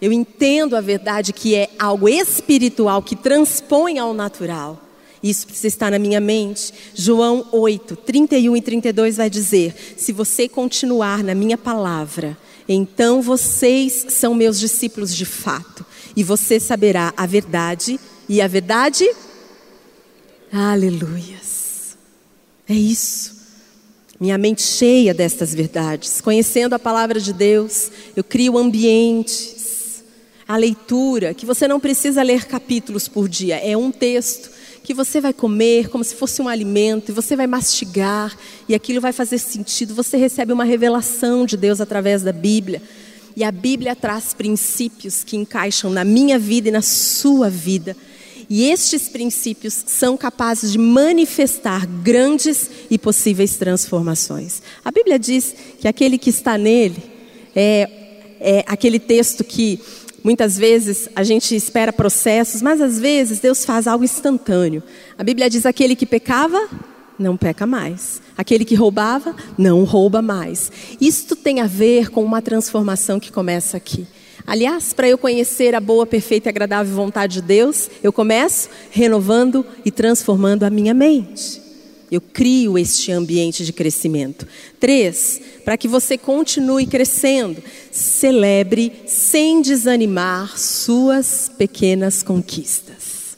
eu 0.00 0.12
entendo 0.12 0.76
a 0.76 0.80
verdade 0.80 1.32
que 1.32 1.56
é 1.56 1.70
algo 1.76 2.08
espiritual 2.08 3.02
que 3.02 3.16
transpõe 3.16 3.98
ao 3.98 4.14
natural. 4.14 4.87
Isso 5.22 5.46
precisa 5.46 5.66
estar 5.66 5.90
na 5.90 5.98
minha 5.98 6.20
mente. 6.20 6.72
João 6.94 7.46
8, 7.52 7.96
31 7.96 8.56
e 8.56 8.62
32 8.62 9.16
vai 9.16 9.28
dizer: 9.28 9.74
Se 9.96 10.12
você 10.12 10.48
continuar 10.48 11.22
na 11.24 11.34
minha 11.34 11.58
palavra, 11.58 12.36
então 12.68 13.20
vocês 13.20 14.06
são 14.10 14.34
meus 14.34 14.58
discípulos 14.58 15.14
de 15.14 15.24
fato, 15.24 15.84
e 16.14 16.22
você 16.22 16.60
saberá 16.60 17.12
a 17.16 17.26
verdade, 17.26 17.98
e 18.28 18.40
a 18.40 18.46
verdade. 18.46 19.08
Aleluias. 20.52 21.96
É 22.68 22.74
isso. 22.74 23.38
Minha 24.20 24.36
mente 24.36 24.62
cheia 24.62 25.14
destas 25.14 25.54
verdades. 25.54 26.20
Conhecendo 26.20 26.74
a 26.74 26.78
palavra 26.78 27.20
de 27.20 27.32
Deus, 27.32 27.90
eu 28.16 28.24
crio 28.24 28.58
ambientes, 28.58 30.02
a 30.46 30.56
leitura, 30.56 31.34
que 31.34 31.46
você 31.46 31.68
não 31.68 31.78
precisa 31.78 32.22
ler 32.22 32.46
capítulos 32.46 33.06
por 33.06 33.28
dia, 33.28 33.56
é 33.56 33.76
um 33.76 33.90
texto 33.90 34.57
que 34.88 34.94
você 34.94 35.20
vai 35.20 35.34
comer 35.34 35.90
como 35.90 36.02
se 36.02 36.14
fosse 36.14 36.40
um 36.40 36.48
alimento, 36.48 37.10
e 37.10 37.12
você 37.12 37.36
vai 37.36 37.46
mastigar, 37.46 38.34
e 38.66 38.74
aquilo 38.74 39.02
vai 39.02 39.12
fazer 39.12 39.36
sentido. 39.36 39.94
Você 39.94 40.16
recebe 40.16 40.50
uma 40.50 40.64
revelação 40.64 41.44
de 41.44 41.58
Deus 41.58 41.78
através 41.78 42.22
da 42.22 42.32
Bíblia. 42.32 42.80
E 43.36 43.44
a 43.44 43.52
Bíblia 43.52 43.94
traz 43.94 44.32
princípios 44.32 45.22
que 45.22 45.36
encaixam 45.36 45.90
na 45.90 46.04
minha 46.04 46.38
vida 46.38 46.68
e 46.68 46.72
na 46.72 46.80
sua 46.80 47.50
vida. 47.50 47.94
E 48.48 48.70
estes 48.70 49.10
princípios 49.10 49.74
são 49.86 50.16
capazes 50.16 50.72
de 50.72 50.78
manifestar 50.78 51.84
grandes 51.86 52.70
e 52.90 52.96
possíveis 52.96 53.56
transformações. 53.56 54.62
A 54.82 54.90
Bíblia 54.90 55.18
diz 55.18 55.54
que 55.78 55.86
aquele 55.86 56.16
que 56.16 56.30
está 56.30 56.56
nele 56.56 57.02
é, 57.54 57.90
é 58.40 58.64
aquele 58.66 58.98
texto 58.98 59.44
que 59.44 59.78
Muitas 60.22 60.58
vezes 60.58 61.08
a 61.14 61.22
gente 61.22 61.54
espera 61.54 61.92
processos, 61.92 62.60
mas 62.60 62.80
às 62.80 62.98
vezes 62.98 63.40
Deus 63.40 63.64
faz 63.64 63.86
algo 63.86 64.04
instantâneo. 64.04 64.82
A 65.16 65.22
Bíblia 65.22 65.48
diz: 65.48 65.64
aquele 65.64 65.94
que 65.94 66.06
pecava, 66.06 66.68
não 67.18 67.36
peca 67.36 67.66
mais. 67.66 68.20
Aquele 68.36 68.64
que 68.64 68.74
roubava, 68.74 69.34
não 69.56 69.84
rouba 69.84 70.20
mais. 70.22 70.70
Isto 71.00 71.34
tem 71.34 71.60
a 71.60 71.66
ver 71.66 72.10
com 72.10 72.22
uma 72.24 72.42
transformação 72.42 73.18
que 73.18 73.32
começa 73.32 73.76
aqui. 73.76 74.06
Aliás, 74.46 74.94
para 74.94 75.08
eu 75.08 75.18
conhecer 75.18 75.74
a 75.74 75.80
boa, 75.80 76.06
perfeita 76.06 76.48
e 76.48 76.50
agradável 76.50 76.94
vontade 76.94 77.34
de 77.34 77.42
Deus, 77.42 77.90
eu 78.02 78.12
começo 78.12 78.70
renovando 78.90 79.64
e 79.84 79.90
transformando 79.90 80.64
a 80.64 80.70
minha 80.70 80.94
mente. 80.94 81.67
Eu 82.10 82.20
crio 82.20 82.78
este 82.78 83.12
ambiente 83.12 83.64
de 83.64 83.72
crescimento. 83.72 84.46
Três, 84.80 85.40
para 85.64 85.76
que 85.76 85.86
você 85.86 86.16
continue 86.16 86.86
crescendo, 86.86 87.62
celebre 87.90 88.92
sem 89.06 89.60
desanimar 89.60 90.58
suas 90.58 91.50
pequenas 91.56 92.22
conquistas. 92.22 93.36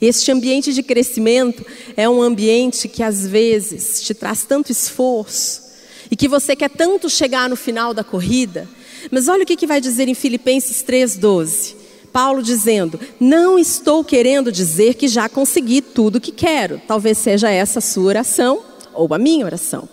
Este 0.00 0.30
ambiente 0.30 0.72
de 0.72 0.82
crescimento 0.82 1.66
é 1.96 2.08
um 2.08 2.22
ambiente 2.22 2.88
que 2.88 3.02
às 3.02 3.26
vezes 3.26 4.00
te 4.02 4.14
traz 4.14 4.44
tanto 4.44 4.70
esforço 4.70 5.62
e 6.08 6.14
que 6.14 6.28
você 6.28 6.54
quer 6.54 6.70
tanto 6.70 7.10
chegar 7.10 7.48
no 7.48 7.56
final 7.56 7.92
da 7.92 8.04
corrida, 8.04 8.68
mas 9.10 9.26
olha 9.26 9.42
o 9.42 9.46
que, 9.46 9.66
vai 9.66 9.80
dizer 9.80 10.08
em 10.08 10.14
Filipenses 10.14 10.84
3,12. 10.84 11.77
Paulo 12.18 12.42
dizendo: 12.42 12.98
Não 13.20 13.56
estou 13.56 14.02
querendo 14.02 14.50
dizer 14.50 14.94
que 14.94 15.06
já 15.06 15.28
consegui 15.28 15.80
tudo 15.80 16.16
o 16.16 16.20
que 16.20 16.32
quero. 16.32 16.82
Talvez 16.84 17.16
seja 17.16 17.48
essa 17.48 17.78
a 17.78 17.80
sua 17.80 18.06
oração 18.06 18.60
ou 18.92 19.14
a 19.14 19.18
minha 19.20 19.44
oração. 19.44 19.88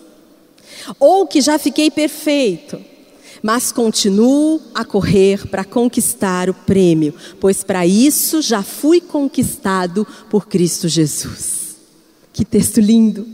Ou 1.00 1.28
que 1.28 1.40
já 1.40 1.60
fiquei 1.60 1.92
perfeito, 1.92 2.82
mas 3.44 3.72
continuo 3.72 4.60
a 4.74 4.84
correr 4.84 5.48
para 5.50 5.64
conquistar 5.64 6.50
o 6.50 6.54
prêmio, 6.56 7.14
pois 7.40 7.64
para 7.64 7.86
isso 7.86 8.42
já 8.42 8.64
fui 8.64 9.00
conquistado 9.00 10.04
por 10.28 10.48
Cristo 10.48 10.88
Jesus. 10.88 11.76
Que 12.34 12.44
texto 12.44 12.82
lindo! 12.82 13.28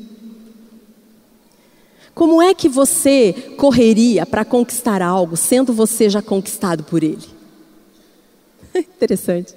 Como 2.14 2.42
é 2.42 2.54
que 2.54 2.68
você 2.68 3.54
correria 3.56 4.26
para 4.26 4.44
conquistar 4.44 5.02
algo, 5.02 5.38
sendo 5.38 5.72
você 5.72 6.10
já 6.10 6.22
conquistado 6.22 6.84
por 6.84 7.02
Ele? 7.02 7.41
Interessante. 8.76 9.54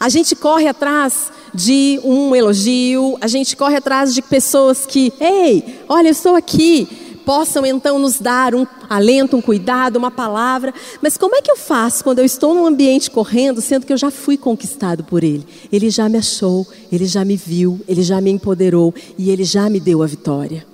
A 0.00 0.08
gente 0.08 0.34
corre 0.34 0.66
atrás 0.66 1.30
de 1.54 2.00
um 2.02 2.34
elogio, 2.34 3.16
a 3.20 3.26
gente 3.26 3.56
corre 3.56 3.76
atrás 3.76 4.14
de 4.14 4.22
pessoas 4.22 4.86
que, 4.86 5.12
ei, 5.20 5.80
olha, 5.88 6.08
eu 6.08 6.12
estou 6.12 6.34
aqui, 6.34 6.88
possam 7.24 7.64
então 7.64 7.98
nos 7.98 8.18
dar 8.18 8.54
um 8.54 8.66
alento, 8.88 9.36
um 9.36 9.42
cuidado, 9.42 9.96
uma 9.96 10.10
palavra. 10.10 10.72
Mas 11.00 11.16
como 11.16 11.36
é 11.36 11.42
que 11.42 11.50
eu 11.50 11.56
faço 11.56 12.02
quando 12.02 12.18
eu 12.18 12.24
estou 12.24 12.54
num 12.54 12.66
ambiente 12.66 13.10
correndo, 13.10 13.60
sendo 13.60 13.86
que 13.86 13.92
eu 13.92 13.98
já 13.98 14.10
fui 14.10 14.36
conquistado 14.36 15.04
por 15.04 15.22
Ele? 15.22 15.46
Ele 15.70 15.90
já 15.90 16.08
me 16.08 16.18
achou, 16.18 16.66
Ele 16.90 17.06
já 17.06 17.24
me 17.24 17.36
viu, 17.36 17.80
Ele 17.86 18.02
já 18.02 18.20
me 18.20 18.30
empoderou 18.30 18.94
e 19.18 19.30
Ele 19.30 19.44
já 19.44 19.68
me 19.68 19.80
deu 19.80 20.02
a 20.02 20.06
vitória. 20.06 20.66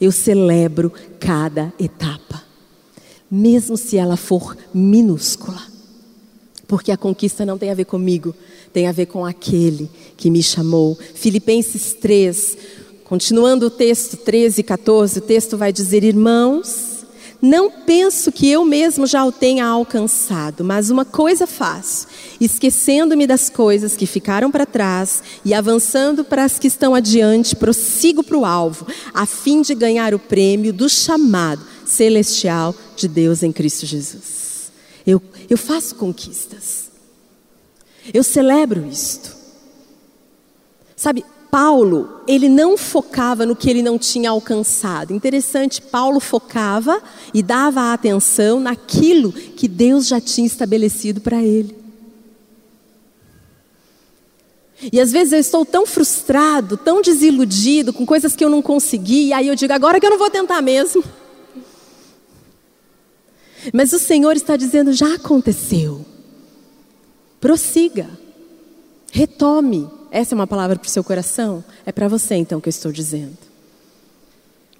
Eu 0.00 0.12
celebro 0.12 0.92
cada 1.18 1.72
etapa, 1.78 2.42
mesmo 3.30 3.76
se 3.76 3.96
ela 3.96 4.16
for 4.16 4.56
minúscula. 4.74 5.75
Porque 6.66 6.90
a 6.90 6.96
conquista 6.96 7.46
não 7.46 7.56
tem 7.56 7.70
a 7.70 7.74
ver 7.74 7.84
comigo, 7.84 8.34
tem 8.72 8.86
a 8.86 8.92
ver 8.92 9.06
com 9.06 9.24
aquele 9.24 9.88
que 10.16 10.30
me 10.30 10.42
chamou. 10.42 10.98
Filipenses 11.14 11.94
3, 11.94 12.56
continuando 13.04 13.66
o 13.66 13.70
texto 13.70 14.16
13 14.16 14.60
e 14.60 14.64
14, 14.64 15.18
o 15.18 15.22
texto 15.22 15.56
vai 15.56 15.72
dizer: 15.72 16.02
Irmãos, 16.02 16.96
não 17.40 17.70
penso 17.70 18.32
que 18.32 18.50
eu 18.50 18.64
mesmo 18.64 19.06
já 19.06 19.24
o 19.24 19.30
tenha 19.30 19.66
alcançado, 19.66 20.64
mas 20.64 20.90
uma 20.90 21.04
coisa 21.04 21.46
faço, 21.46 22.06
esquecendo-me 22.40 23.26
das 23.26 23.50
coisas 23.50 23.94
que 23.94 24.06
ficaram 24.06 24.50
para 24.50 24.64
trás 24.64 25.22
e 25.44 25.52
avançando 25.52 26.24
para 26.24 26.44
as 26.44 26.58
que 26.58 26.66
estão 26.66 26.94
adiante, 26.94 27.54
prossigo 27.54 28.24
para 28.24 28.38
o 28.38 28.44
alvo, 28.44 28.86
a 29.12 29.26
fim 29.26 29.62
de 29.62 29.74
ganhar 29.74 30.14
o 30.14 30.18
prêmio 30.18 30.72
do 30.72 30.88
chamado 30.88 31.62
celestial 31.84 32.74
de 32.96 33.06
Deus 33.06 33.42
em 33.42 33.52
Cristo 33.52 33.86
Jesus. 33.86 34.72
Eu, 35.06 35.22
eu 35.48 35.56
faço 35.56 35.94
conquistas. 35.94 36.90
Eu 38.12 38.22
celebro 38.22 38.86
isto. 38.86 39.36
Sabe, 40.94 41.24
Paulo, 41.50 42.20
ele 42.26 42.48
não 42.48 42.76
focava 42.76 43.46
no 43.46 43.56
que 43.56 43.68
ele 43.70 43.82
não 43.82 43.98
tinha 43.98 44.30
alcançado. 44.30 45.12
Interessante, 45.12 45.80
Paulo 45.80 46.20
focava 46.20 47.02
e 47.32 47.42
dava 47.42 47.92
atenção 47.92 48.60
naquilo 48.60 49.32
que 49.32 49.68
Deus 49.68 50.06
já 50.06 50.20
tinha 50.20 50.46
estabelecido 50.46 51.20
para 51.20 51.42
ele. 51.42 51.76
E 54.92 55.00
às 55.00 55.10
vezes 55.10 55.32
eu 55.32 55.38
estou 55.38 55.64
tão 55.64 55.86
frustrado, 55.86 56.76
tão 56.76 57.00
desiludido 57.00 57.92
com 57.92 58.04
coisas 58.04 58.36
que 58.36 58.44
eu 58.44 58.50
não 58.50 58.60
consegui, 58.60 59.28
e 59.28 59.32
aí 59.32 59.48
eu 59.48 59.54
digo, 59.54 59.72
agora 59.72 59.98
que 59.98 60.06
eu 60.06 60.10
não 60.10 60.18
vou 60.18 60.30
tentar 60.30 60.60
mesmo. 60.60 61.02
Mas 63.72 63.92
o 63.92 63.98
Senhor 63.98 64.36
está 64.36 64.56
dizendo: 64.56 64.92
já 64.92 65.14
aconteceu. 65.14 66.04
Prossiga. 67.40 68.08
Retome. 69.12 69.88
Essa 70.10 70.34
é 70.34 70.36
uma 70.36 70.46
palavra 70.46 70.78
para 70.78 70.86
o 70.86 70.90
seu 70.90 71.04
coração? 71.04 71.64
É 71.84 71.92
para 71.92 72.08
você 72.08 72.34
então 72.36 72.60
que 72.60 72.68
eu 72.68 72.70
estou 72.70 72.92
dizendo. 72.92 73.36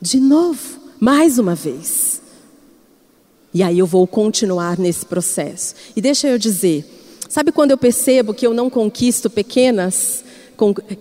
De 0.00 0.18
novo, 0.18 0.80
mais 0.98 1.38
uma 1.38 1.54
vez. 1.54 2.22
E 3.52 3.62
aí 3.62 3.78
eu 3.78 3.86
vou 3.86 4.06
continuar 4.06 4.78
nesse 4.78 5.04
processo. 5.04 5.74
E 5.94 6.00
deixa 6.00 6.28
eu 6.28 6.38
dizer, 6.38 6.84
Sabe 7.28 7.50
quando 7.50 7.72
eu 7.72 7.78
percebo 7.78 8.32
que 8.32 8.46
eu 8.46 8.54
não 8.54 8.70
conquisto 8.70 9.28
pequenas, 9.28 10.24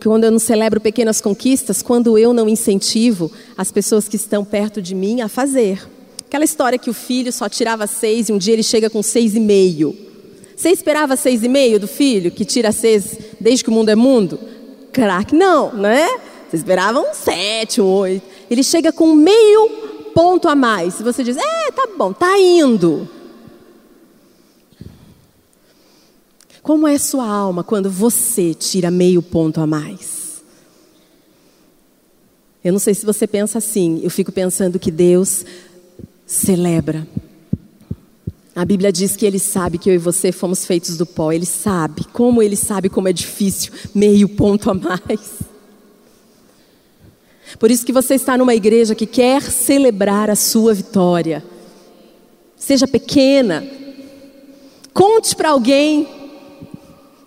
quando 0.04 0.24
eu 0.24 0.32
não 0.32 0.40
celebro 0.40 0.82
pequenas 0.82 1.22
conquistas? 1.22 1.82
Quando 1.82 2.18
eu 2.18 2.34
não 2.34 2.50
incentivo 2.50 3.32
as 3.58 3.72
pessoas 3.72 4.08
que 4.08 4.16
estão 4.16 4.44
perto 4.44 4.82
de 4.82 4.96
mim 4.96 5.22
a 5.22 5.30
fazer. 5.30 5.88
Aquela 6.36 6.44
história 6.44 6.78
que 6.78 6.90
o 6.90 6.94
filho 6.94 7.32
só 7.32 7.48
tirava 7.48 7.88
seis 7.88 8.28
e 8.28 8.34
um 8.34 8.38
dia 8.38 8.52
ele 8.52 8.62
chega 8.62 8.90
com 8.90 9.02
seis 9.02 9.36
e 9.36 9.40
meio. 9.40 9.96
Você 10.54 10.70
esperava 10.70 11.16
seis 11.16 11.44
e 11.44 11.48
meio 11.48 11.80
do 11.80 11.88
filho, 11.88 12.30
que 12.30 12.44
tira 12.44 12.74
seis 12.74 13.18
desde 13.40 13.64
que 13.64 13.70
o 13.70 13.74
mundo 13.74 13.88
é 13.88 13.96
mundo? 13.96 14.38
Que 14.92 15.00
não, 15.34 15.74
né? 15.74 16.06
Você 16.50 16.58
esperava 16.58 17.00
um 17.00 17.14
sete, 17.14 17.80
um 17.80 17.86
oito. 17.86 18.26
Ele 18.52 18.64
chega 18.64 18.92
com 18.92 19.16
meio 19.16 19.70
ponto 20.14 20.50
a 20.50 20.56
mais. 20.56 21.00
Você 21.00 21.24
diz, 21.24 21.38
é, 21.38 21.72
tá 21.72 21.88
bom, 21.98 22.12
tá 22.12 22.38
indo. 22.38 23.08
Como 26.62 26.86
é 26.86 26.98
sua 26.98 27.26
alma 27.26 27.64
quando 27.64 27.90
você 27.90 28.54
tira 28.54 28.92
meio 28.92 29.22
ponto 29.22 29.62
a 29.62 29.66
mais? 29.66 30.44
Eu 32.62 32.74
não 32.74 32.80
sei 32.80 32.94
se 32.94 33.06
você 33.06 33.26
pensa 33.26 33.58
assim, 33.58 34.02
eu 34.04 34.10
fico 34.10 34.34
pensando 34.34 34.78
que 34.78 34.92
Deus 34.92 35.46
celebra. 36.26 37.08
A 38.56 38.64
Bíblia 38.64 38.92
diz 38.92 39.18
que 39.18 39.26
Ele 39.26 39.38
sabe 39.38 39.78
que 39.78 39.90
eu 39.90 39.94
e 39.94 39.98
você 39.98 40.32
fomos 40.32 40.66
feitos 40.66 40.98
do 40.98 41.06
pó. 41.06 41.32
Ele 41.32 41.46
sabe. 41.46 42.06
Como 42.06 42.42
Ele 42.42 42.56
sabe 42.56 42.88
como 42.88 43.08
é 43.10 43.14
difícil 43.14 43.74
meio 43.94 44.30
ponto 44.30 44.72
a 44.72 44.74
mais. 44.74 45.40
Por 47.60 47.70
isso 47.70 47.86
que 47.86 47.92
você 47.92 48.16
está 48.16 48.38
numa 48.38 48.56
igreja 48.56 48.96
que 48.96 49.06
quer 49.06 49.42
celebrar 49.42 50.30
a 50.30 50.36
sua 50.36 50.74
vitória. 50.74 51.44
Seja 52.56 52.88
pequena. 52.88 53.64
Conte 54.94 55.36
para 55.36 55.50
alguém. 55.50 56.08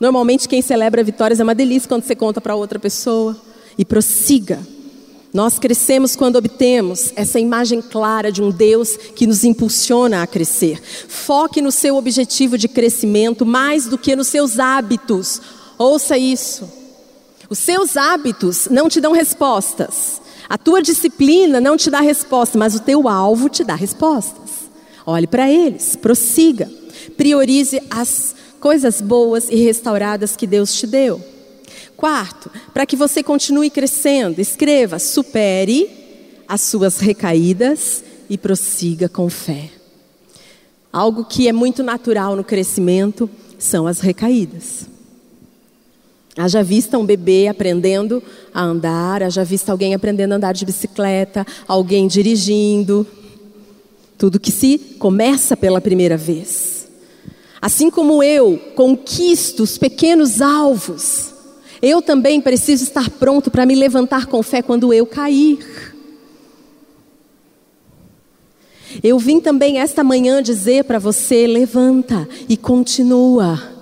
Normalmente 0.00 0.48
quem 0.48 0.62
celebra 0.62 1.04
vitórias 1.04 1.40
é 1.40 1.44
uma 1.44 1.54
delícia 1.54 1.88
quando 1.88 2.04
você 2.04 2.16
conta 2.16 2.40
para 2.40 2.54
outra 2.54 2.78
pessoa. 2.78 3.36
E 3.76 3.84
prossiga. 3.84 4.60
Nós 5.32 5.58
crescemos 5.58 6.16
quando 6.16 6.36
obtemos 6.36 7.12
essa 7.14 7.38
imagem 7.38 7.82
clara 7.82 8.32
de 8.32 8.42
um 8.42 8.50
Deus 8.50 8.96
que 9.14 9.26
nos 9.26 9.44
impulsiona 9.44 10.22
a 10.22 10.26
crescer. 10.26 10.80
Foque 10.82 11.60
no 11.60 11.70
seu 11.70 11.96
objetivo 11.96 12.56
de 12.56 12.66
crescimento 12.66 13.44
mais 13.44 13.86
do 13.86 13.98
que 13.98 14.16
nos 14.16 14.28
seus 14.28 14.58
hábitos. 14.58 15.40
Ouça 15.76 16.16
isso. 16.16 16.68
Os 17.50 17.58
seus 17.58 17.96
hábitos 17.96 18.68
não 18.70 18.88
te 18.88 19.00
dão 19.00 19.12
respostas. 19.12 20.20
A 20.48 20.56
tua 20.56 20.80
disciplina 20.80 21.60
não 21.60 21.76
te 21.76 21.90
dá 21.90 22.00
resposta, 22.00 22.58
mas 22.58 22.74
o 22.74 22.80
teu 22.80 23.06
alvo 23.06 23.50
te 23.50 23.62
dá 23.62 23.74
respostas. 23.74 24.48
Olhe 25.04 25.26
para 25.26 25.50
eles, 25.50 25.94
prossiga. 25.94 26.70
Priorize 27.16 27.82
as 27.90 28.34
coisas 28.58 29.00
boas 29.00 29.48
e 29.50 29.56
restauradas 29.56 30.36
que 30.36 30.46
Deus 30.46 30.72
te 30.74 30.86
deu. 30.86 31.22
Quarto, 31.96 32.50
para 32.72 32.86
que 32.86 32.96
você 32.96 33.22
continue 33.22 33.70
crescendo, 33.70 34.40
escreva: 34.40 34.98
supere 34.98 35.90
as 36.46 36.62
suas 36.62 36.98
recaídas 36.98 38.02
e 38.28 38.38
prossiga 38.38 39.08
com 39.08 39.28
fé. 39.28 39.70
Algo 40.92 41.24
que 41.24 41.48
é 41.48 41.52
muito 41.52 41.82
natural 41.82 42.34
no 42.34 42.44
crescimento 42.44 43.28
são 43.58 43.86
as 43.86 44.00
recaídas. 44.00 44.86
Haja 46.36 46.62
vista 46.62 46.96
um 46.96 47.04
bebê 47.04 47.48
aprendendo 47.48 48.22
a 48.54 48.62
andar, 48.62 49.24
haja 49.24 49.44
vista 49.44 49.72
alguém 49.72 49.92
aprendendo 49.92 50.32
a 50.32 50.36
andar 50.36 50.52
de 50.52 50.64
bicicleta, 50.64 51.44
alguém 51.66 52.06
dirigindo. 52.06 53.06
Tudo 54.16 54.38
que 54.38 54.52
se 54.52 54.78
começa 54.98 55.56
pela 55.56 55.80
primeira 55.80 56.16
vez. 56.16 56.88
Assim 57.60 57.90
como 57.90 58.22
eu 58.22 58.56
conquisto 58.76 59.64
os 59.64 59.76
pequenos 59.76 60.40
alvos, 60.40 61.34
eu 61.80 62.02
também 62.02 62.40
preciso 62.40 62.84
estar 62.84 63.08
pronto 63.10 63.50
para 63.50 63.64
me 63.64 63.74
levantar 63.74 64.26
com 64.26 64.42
fé 64.42 64.62
quando 64.62 64.92
eu 64.92 65.06
cair. 65.06 65.58
Eu 69.02 69.18
vim 69.18 69.40
também 69.40 69.78
esta 69.78 70.02
manhã 70.02 70.42
dizer 70.42 70.84
para 70.84 70.98
você: 70.98 71.46
levanta 71.46 72.28
e 72.48 72.56
continua. 72.56 73.76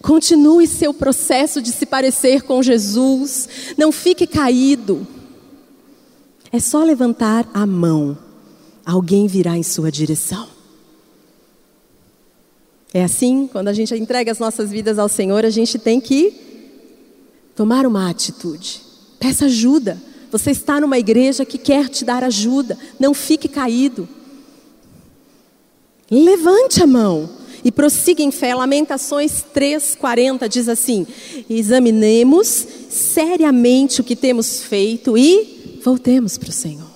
Continue 0.00 0.66
seu 0.66 0.94
processo 0.94 1.60
de 1.60 1.70
se 1.70 1.86
parecer 1.86 2.42
com 2.42 2.62
Jesus. 2.62 3.48
Não 3.76 3.92
fique 3.92 4.26
caído. 4.26 5.06
É 6.50 6.58
só 6.58 6.82
levantar 6.82 7.48
a 7.52 7.66
mão. 7.66 8.16
Alguém 8.84 9.26
virá 9.26 9.56
em 9.56 9.62
sua 9.62 9.90
direção. 9.90 10.48
É 12.92 13.02
assim, 13.02 13.48
quando 13.50 13.68
a 13.68 13.72
gente 13.72 13.92
entrega 13.94 14.30
as 14.30 14.38
nossas 14.38 14.70
vidas 14.70 14.98
ao 14.98 15.08
Senhor, 15.08 15.44
a 15.44 15.50
gente 15.50 15.78
tem 15.78 16.00
que 16.00 16.53
tomar 17.54 17.86
uma 17.86 18.10
atitude. 18.10 18.82
Peça 19.18 19.46
ajuda. 19.46 20.00
Você 20.30 20.50
está 20.50 20.80
numa 20.80 20.98
igreja 20.98 21.44
que 21.44 21.58
quer 21.58 21.88
te 21.88 22.04
dar 22.04 22.24
ajuda. 22.24 22.76
Não 22.98 23.14
fique 23.14 23.48
caído. 23.48 24.08
Levante 26.10 26.82
a 26.82 26.86
mão 26.86 27.30
e 27.64 27.72
prossiga 27.72 28.22
em 28.22 28.30
fé. 28.30 28.54
Lamentações 28.54 29.44
3:40 29.54 30.48
diz 30.48 30.68
assim: 30.68 31.06
Examinemos 31.48 32.66
seriamente 32.90 34.00
o 34.00 34.04
que 34.04 34.14
temos 34.14 34.60
feito 34.62 35.16
e 35.16 35.80
voltemos 35.82 36.36
para 36.36 36.50
o 36.50 36.52
Senhor. 36.52 36.93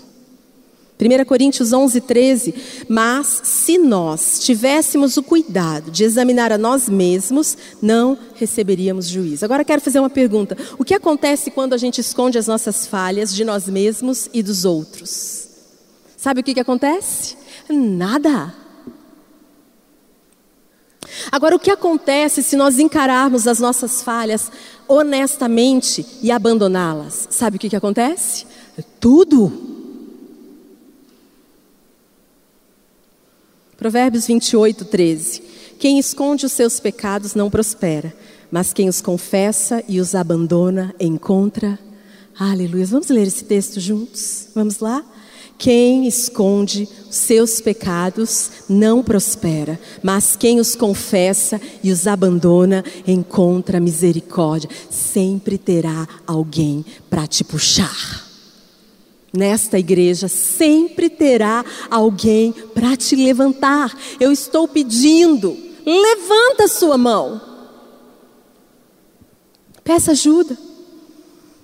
1 1.00 1.24
Coríntios 1.24 1.72
11, 1.72 2.00
13. 2.00 2.54
Mas 2.88 3.40
se 3.44 3.78
nós 3.78 4.40
tivéssemos 4.40 5.16
o 5.16 5.22
cuidado 5.22 5.90
de 5.90 6.02
examinar 6.02 6.50
a 6.50 6.58
nós 6.58 6.88
mesmos, 6.88 7.56
não 7.80 8.18
receberíamos 8.34 9.06
juízo. 9.06 9.44
Agora 9.44 9.64
quero 9.64 9.80
fazer 9.80 10.00
uma 10.00 10.10
pergunta: 10.10 10.56
o 10.76 10.84
que 10.84 10.94
acontece 10.94 11.52
quando 11.52 11.72
a 11.72 11.78
gente 11.78 12.00
esconde 12.00 12.36
as 12.36 12.48
nossas 12.48 12.86
falhas 12.86 13.32
de 13.32 13.44
nós 13.44 13.68
mesmos 13.68 14.28
e 14.34 14.42
dos 14.42 14.64
outros? 14.64 15.48
Sabe 16.16 16.40
o 16.40 16.44
que, 16.44 16.54
que 16.54 16.60
acontece? 16.60 17.36
Nada. 17.70 18.52
Agora, 21.30 21.54
o 21.54 21.58
que 21.58 21.70
acontece 21.70 22.42
se 22.42 22.56
nós 22.56 22.78
encararmos 22.78 23.46
as 23.46 23.60
nossas 23.60 24.02
falhas 24.02 24.50
honestamente 24.88 26.04
e 26.22 26.30
abandoná-las? 26.32 27.28
Sabe 27.30 27.56
o 27.56 27.60
que, 27.60 27.68
que 27.68 27.76
acontece? 27.76 28.46
Tudo. 28.98 29.77
Provérbios 33.78 34.26
28, 34.26 34.86
13. 34.86 35.42
Quem 35.78 36.00
esconde 36.00 36.44
os 36.44 36.50
seus 36.50 36.80
pecados 36.80 37.36
não 37.36 37.48
prospera, 37.48 38.12
mas 38.50 38.72
quem 38.72 38.88
os 38.88 39.00
confessa 39.00 39.84
e 39.86 40.00
os 40.00 40.16
abandona 40.16 40.92
encontra. 40.98 41.78
Aleluia. 42.36 42.84
Vamos 42.86 43.06
ler 43.06 43.28
esse 43.28 43.44
texto 43.44 43.78
juntos? 43.78 44.48
Vamos 44.52 44.80
lá? 44.80 45.04
Quem 45.56 46.08
esconde 46.08 46.88
os 47.08 47.14
seus 47.14 47.60
pecados 47.60 48.50
não 48.68 49.00
prospera, 49.00 49.78
mas 50.02 50.34
quem 50.34 50.58
os 50.58 50.74
confessa 50.74 51.60
e 51.80 51.92
os 51.92 52.08
abandona 52.08 52.84
encontra 53.06 53.78
misericórdia. 53.78 54.68
Sempre 54.90 55.56
terá 55.56 56.08
alguém 56.26 56.84
para 57.08 57.28
te 57.28 57.44
puxar 57.44 58.27
nesta 59.32 59.78
igreja 59.78 60.28
sempre 60.28 61.10
terá 61.10 61.64
alguém 61.90 62.52
para 62.52 62.96
te 62.96 63.14
levantar. 63.16 63.96
Eu 64.18 64.32
estou 64.32 64.66
pedindo, 64.66 65.56
levanta 65.84 66.64
a 66.64 66.68
sua 66.68 66.96
mão. 66.96 67.40
Peça 69.84 70.12
ajuda. 70.12 70.56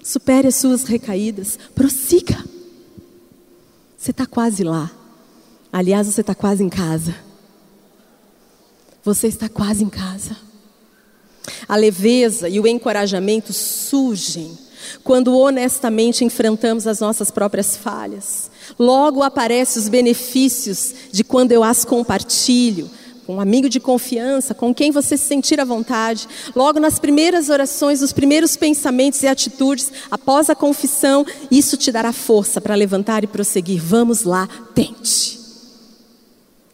Supere 0.02 0.48
as 0.48 0.56
suas 0.56 0.84
recaídas. 0.84 1.58
Prossiga. 1.74 2.44
Você 3.96 4.10
está 4.10 4.26
quase 4.26 4.62
lá. 4.62 4.90
Aliás, 5.72 6.06
você 6.06 6.20
está 6.20 6.34
quase 6.34 6.62
em 6.62 6.68
casa. 6.68 7.14
Você 9.02 9.28
está 9.28 9.48
quase 9.48 9.84
em 9.84 9.88
casa. 9.88 10.36
A 11.68 11.76
leveza 11.76 12.48
e 12.48 12.58
o 12.60 12.66
encorajamento 12.66 13.52
surgem 13.52 14.58
quando 15.02 15.36
honestamente 15.38 16.24
enfrentamos 16.24 16.86
as 16.86 17.00
nossas 17.00 17.30
próprias 17.30 17.76
falhas. 17.76 18.50
Logo 18.78 19.22
aparecem 19.22 19.82
os 19.82 19.88
benefícios 19.88 20.94
de 21.12 21.22
quando 21.22 21.52
eu 21.52 21.62
as 21.62 21.84
compartilho 21.84 22.90
com 23.26 23.36
um 23.36 23.40
amigo 23.40 23.68
de 23.68 23.80
confiança, 23.80 24.54
com 24.54 24.74
quem 24.74 24.90
você 24.90 25.16
se 25.16 25.24
sentir 25.24 25.58
à 25.58 25.64
vontade. 25.64 26.28
Logo 26.54 26.78
nas 26.78 26.98
primeiras 26.98 27.48
orações, 27.48 28.00
nos 28.00 28.12
primeiros 28.12 28.56
pensamentos 28.56 29.22
e 29.22 29.26
atitudes, 29.26 29.90
após 30.10 30.50
a 30.50 30.54
confissão, 30.54 31.24
isso 31.50 31.76
te 31.76 31.90
dará 31.90 32.12
força 32.12 32.60
para 32.60 32.74
levantar 32.74 33.24
e 33.24 33.26
prosseguir. 33.26 33.80
Vamos 33.82 34.22
lá, 34.22 34.48
tente. 34.74 35.40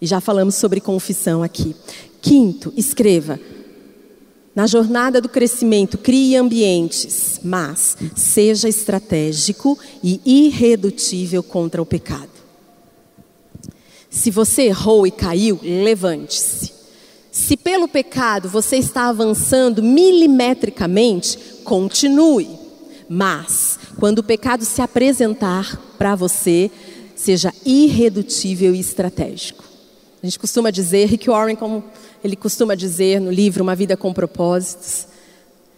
E 0.01 0.07
já 0.07 0.20
falamos 0.20 0.55
sobre 0.55 0.81
confissão 0.81 1.42
aqui. 1.42 1.77
Quinto, 2.20 2.73
escreva 2.77 3.38
na 4.55 4.67
jornada 4.67 5.21
do 5.21 5.29
crescimento, 5.29 5.97
crie 5.97 6.37
ambientes, 6.37 7.41
mas 7.43 7.97
seja 8.17 8.69
estratégico 8.69 9.79
e 10.03 10.21
irredutível 10.25 11.43
contra 11.43 11.81
o 11.81 11.87
pecado. 11.87 12.29
Se 14.11 14.31
você 14.31 14.63
errou 14.63 15.07
e 15.07 15.11
caiu, 15.11 15.61
levante-se. 15.63 16.73
Se 17.31 17.57
pelo 17.57 17.87
pecado 17.87 18.49
você 18.49 18.77
está 18.77 19.09
avançando 19.09 19.83
milimetricamente, 19.83 21.39
continue. 21.63 22.49
Mas, 23.09 23.79
quando 23.99 24.19
o 24.19 24.25
pecado 24.25 24.65
se 24.65 24.83
apresentar 24.83 25.77
para 25.97 26.17
você, 26.17 26.71
seja 27.15 27.53
irredutível 27.65 28.75
e 28.75 28.81
estratégico. 28.81 29.65
A 30.23 30.27
gente 30.27 30.39
costuma 30.39 30.71
dizer, 30.71 31.07
Rick 31.07 31.29
Warren, 31.29 31.57
como 31.57 31.85
ele 32.23 32.37
costuma 32.37 32.75
dizer 32.75 33.21
no 33.21 33.31
livro 33.31 33.63
Uma 33.63 33.75
Vida 33.75 33.97
com 33.97 34.13
Propósitos, 34.13 35.07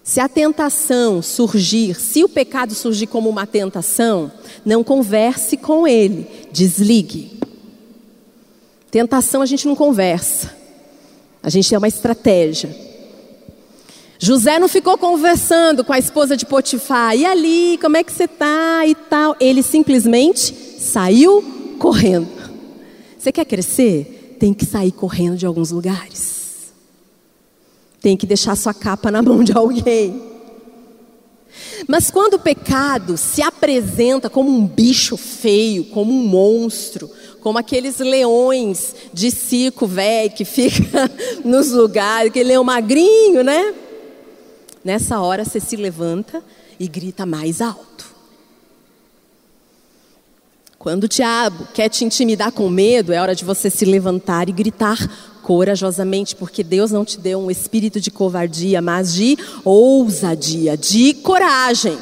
se 0.03 0.19
a 0.19 0.29
tentação 0.29 1.23
surgir, 1.23 1.95
se 1.95 2.25
o 2.25 2.29
pecado 2.29 2.75
surgir 2.75 3.07
como 3.07 3.31
uma 3.31 3.47
tentação, 3.47 4.33
não 4.65 4.83
converse 4.83 5.57
com 5.57 5.87
ele, 5.87 6.27
desligue. 6.51 7.39
Tentação 8.91 9.41
a 9.41 9.47
gente 9.47 9.67
não 9.67 9.77
conversa, 9.77 10.55
a 11.41 11.49
gente 11.49 11.69
tem 11.69 11.79
uma 11.79 11.89
estratégia. 11.89 12.77
José 14.19 14.59
não 14.59 14.69
ficou 14.69 14.99
conversando 14.99 15.85
com 15.85 15.93
a 15.93 15.99
esposa 15.99 16.37
de 16.37 16.47
Potifar, 16.47 17.17
e 17.17 17.25
ali, 17.25 17.79
como 17.81 17.97
é 17.97 18.05
que 18.05 18.13
você 18.13 18.25
está 18.25 18.85
e 18.87 18.95
tal. 18.95 19.37
Ele 19.41 19.63
simplesmente 19.63 20.55
saiu 20.79 21.43
correndo. 21.79 22.29
Você 23.19 23.33
quer 23.33 23.45
crescer? 23.45 24.37
Tem 24.39 24.53
que 24.53 24.65
sair 24.65 24.93
correndo 24.93 25.37
de 25.37 25.47
alguns 25.47 25.71
lugares 25.71 26.32
tem 28.03 28.17
que 28.17 28.27
deixar 28.27 28.57
sua 28.57 28.75
capa 28.75 29.11
na 29.11 29.23
mão 29.23 29.45
de 29.45 29.53
alguém. 29.53 30.21
Mas 31.87 32.11
quando 32.11 32.35
o 32.35 32.39
pecado 32.39 33.17
se 33.17 33.43
apresenta 33.43 34.29
como 34.29 34.51
um 34.51 34.67
bicho 34.67 35.17
feio, 35.17 35.85
como 35.85 36.13
um 36.13 36.27
monstro, 36.27 37.09
como 37.41 37.59
aqueles 37.59 37.99
leões 37.99 38.95
de 39.13 39.31
circo 39.31 39.87
velho 39.87 40.33
que 40.33 40.45
fica 40.45 41.11
nos 41.45 41.71
lugares, 41.71 42.31
aquele 42.31 42.51
leão 42.51 42.65
magrinho, 42.65 43.43
né? 43.43 43.75
Nessa 44.85 45.21
hora 45.21 45.45
você 45.45 45.61
se 45.61 45.77
levanta 45.77 46.43
e 46.79 46.89
grita 46.89 47.25
mais 47.25 47.61
alto. 47.61 48.12
Quando 50.83 51.05
o 51.05 51.09
diabo 51.09 51.69
quer 51.73 51.89
te 51.89 52.05
intimidar 52.05 52.51
com 52.51 52.69
medo, 52.69 53.13
é 53.13 53.21
hora 53.21 53.37
de 53.37 53.45
você 53.45 53.71
se 53.71 53.85
levantar 53.85 54.49
e 54.49 54.53
gritar 54.53 54.99
corajosamente, 55.41 56.35
porque 56.35 56.65
Deus 56.65 56.91
não 56.91 57.05
te 57.05 57.21
deu 57.21 57.39
um 57.39 57.53
espírito 57.53 58.01
de 58.01 58.11
covardia, 58.11 58.83
mas 58.83 59.15
de 59.15 59.39
ousadia, 59.65 60.77
de 60.77 61.15
coragem. 61.15 61.97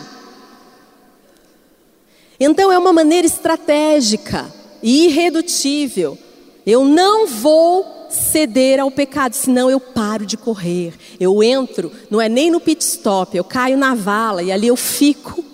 Então 2.40 2.72
é 2.72 2.78
uma 2.78 2.90
maneira 2.90 3.26
estratégica 3.26 4.50
e 4.82 5.08
irredutível. 5.08 6.16
Eu 6.64 6.82
não 6.82 7.26
vou 7.26 8.08
ceder 8.08 8.80
ao 8.80 8.90
pecado, 8.90 9.34
senão 9.34 9.70
eu 9.70 9.78
paro 9.78 10.24
de 10.24 10.38
correr. 10.38 10.94
Eu 11.20 11.42
entro, 11.42 11.92
não 12.08 12.18
é 12.18 12.30
nem 12.30 12.50
no 12.50 12.58
pit 12.58 12.82
stop, 12.82 13.36
eu 13.36 13.44
caio 13.44 13.76
na 13.76 13.94
vala 13.94 14.42
e 14.42 14.50
ali 14.50 14.68
eu 14.68 14.76
fico 14.76 15.49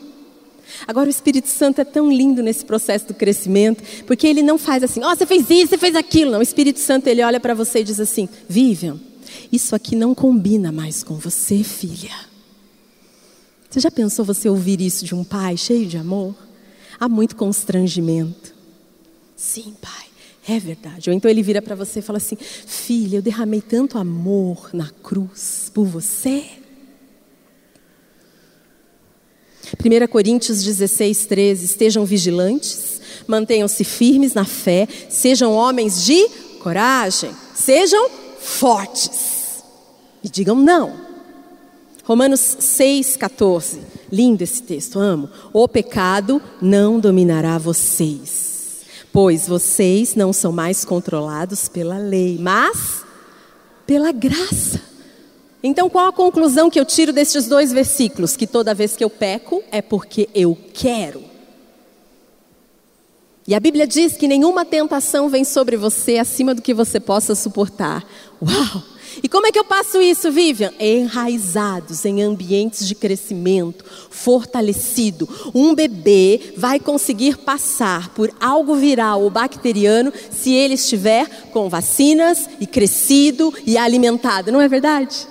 Agora, 0.86 1.08
o 1.08 1.10
Espírito 1.10 1.48
Santo 1.48 1.80
é 1.80 1.84
tão 1.84 2.10
lindo 2.10 2.42
nesse 2.42 2.64
processo 2.64 3.08
do 3.08 3.14
crescimento, 3.14 3.82
porque 4.06 4.26
ele 4.26 4.42
não 4.42 4.56
faz 4.56 4.84
assim, 4.84 5.02
ó, 5.02 5.12
oh, 5.12 5.16
você 5.16 5.26
fez 5.26 5.50
isso, 5.50 5.68
você 5.68 5.78
fez 5.78 5.96
aquilo. 5.96 6.30
Não, 6.30 6.38
o 6.38 6.42
Espírito 6.42 6.78
Santo, 6.78 7.08
ele 7.08 7.22
olha 7.22 7.40
para 7.40 7.54
você 7.54 7.80
e 7.80 7.84
diz 7.84 7.98
assim: 7.98 8.28
Vivian, 8.48 8.96
isso 9.50 9.74
aqui 9.74 9.96
não 9.96 10.14
combina 10.14 10.70
mais 10.70 11.02
com 11.02 11.16
você, 11.16 11.64
filha. 11.64 12.14
Você 13.68 13.80
já 13.80 13.90
pensou 13.90 14.24
você 14.24 14.48
ouvir 14.48 14.80
isso 14.80 15.04
de 15.04 15.14
um 15.14 15.24
pai 15.24 15.56
cheio 15.56 15.86
de 15.86 15.96
amor? 15.96 16.34
Há 16.98 17.08
muito 17.08 17.36
constrangimento. 17.36 18.54
Sim, 19.36 19.74
pai, 19.82 20.06
é 20.48 20.58
verdade. 20.58 21.10
Ou 21.10 21.16
então 21.16 21.30
ele 21.30 21.42
vira 21.42 21.60
para 21.60 21.74
você 21.74 21.98
e 21.98 22.02
fala 22.02 22.18
assim: 22.18 22.36
Filha, 22.38 23.16
eu 23.16 23.22
derramei 23.22 23.60
tanto 23.60 23.98
amor 23.98 24.70
na 24.72 24.88
cruz 25.02 25.70
por 25.74 25.84
você. 25.84 26.44
1 29.74 30.06
Coríntios 30.08 30.62
16, 30.62 31.26
13. 31.26 31.64
Estejam 31.64 32.04
vigilantes, 32.04 33.00
mantenham-se 33.26 33.82
firmes 33.84 34.34
na 34.34 34.44
fé, 34.44 34.86
sejam 35.08 35.52
homens 35.52 36.04
de 36.04 36.28
coragem, 36.60 37.30
sejam 37.54 38.08
fortes. 38.38 39.62
E 40.22 40.28
digam 40.28 40.56
não. 40.56 41.06
Romanos 42.04 42.40
6, 42.60 43.16
14. 43.16 43.80
Lindo 44.12 44.44
esse 44.44 44.62
texto, 44.62 44.98
amo. 44.98 45.28
O 45.52 45.66
pecado 45.66 46.40
não 46.62 47.00
dominará 47.00 47.58
vocês, 47.58 48.82
pois 49.12 49.48
vocês 49.48 50.14
não 50.14 50.32
são 50.32 50.52
mais 50.52 50.84
controlados 50.84 51.68
pela 51.68 51.98
lei, 51.98 52.38
mas 52.40 53.04
pela 53.84 54.12
graça. 54.12 54.80
Então, 55.66 55.90
qual 55.90 56.06
a 56.06 56.12
conclusão 56.12 56.70
que 56.70 56.78
eu 56.78 56.84
tiro 56.84 57.12
destes 57.12 57.48
dois 57.48 57.72
versículos? 57.72 58.36
Que 58.36 58.46
toda 58.46 58.72
vez 58.72 58.94
que 58.94 59.02
eu 59.02 59.10
peco 59.10 59.64
é 59.72 59.82
porque 59.82 60.28
eu 60.32 60.56
quero. 60.72 61.24
E 63.48 63.54
a 63.54 63.58
Bíblia 63.58 63.84
diz 63.84 64.12
que 64.12 64.28
nenhuma 64.28 64.64
tentação 64.64 65.28
vem 65.28 65.44
sobre 65.44 65.76
você 65.76 66.18
acima 66.18 66.54
do 66.54 66.62
que 66.62 66.72
você 66.72 67.00
possa 67.00 67.34
suportar. 67.34 68.04
Uau! 68.40 68.82
E 69.22 69.28
como 69.28 69.46
é 69.46 69.52
que 69.52 69.58
eu 69.58 69.64
passo 69.64 70.00
isso, 70.00 70.30
Vivian? 70.30 70.72
Enraizados 70.78 72.04
em 72.04 72.22
ambientes 72.22 72.86
de 72.86 72.94
crescimento, 72.94 73.84
fortalecido. 74.10 75.28
Um 75.52 75.74
bebê 75.74 76.52
vai 76.56 76.78
conseguir 76.78 77.38
passar 77.38 78.10
por 78.10 78.32
algo 78.38 78.76
viral 78.76 79.22
ou 79.22 79.30
bacteriano 79.30 80.12
se 80.30 80.52
ele 80.52 80.74
estiver 80.74 81.26
com 81.50 81.68
vacinas 81.68 82.48
e 82.60 82.66
crescido 82.66 83.52
e 83.64 83.76
alimentado, 83.76 84.52
não 84.52 84.60
é 84.60 84.68
verdade? 84.68 85.26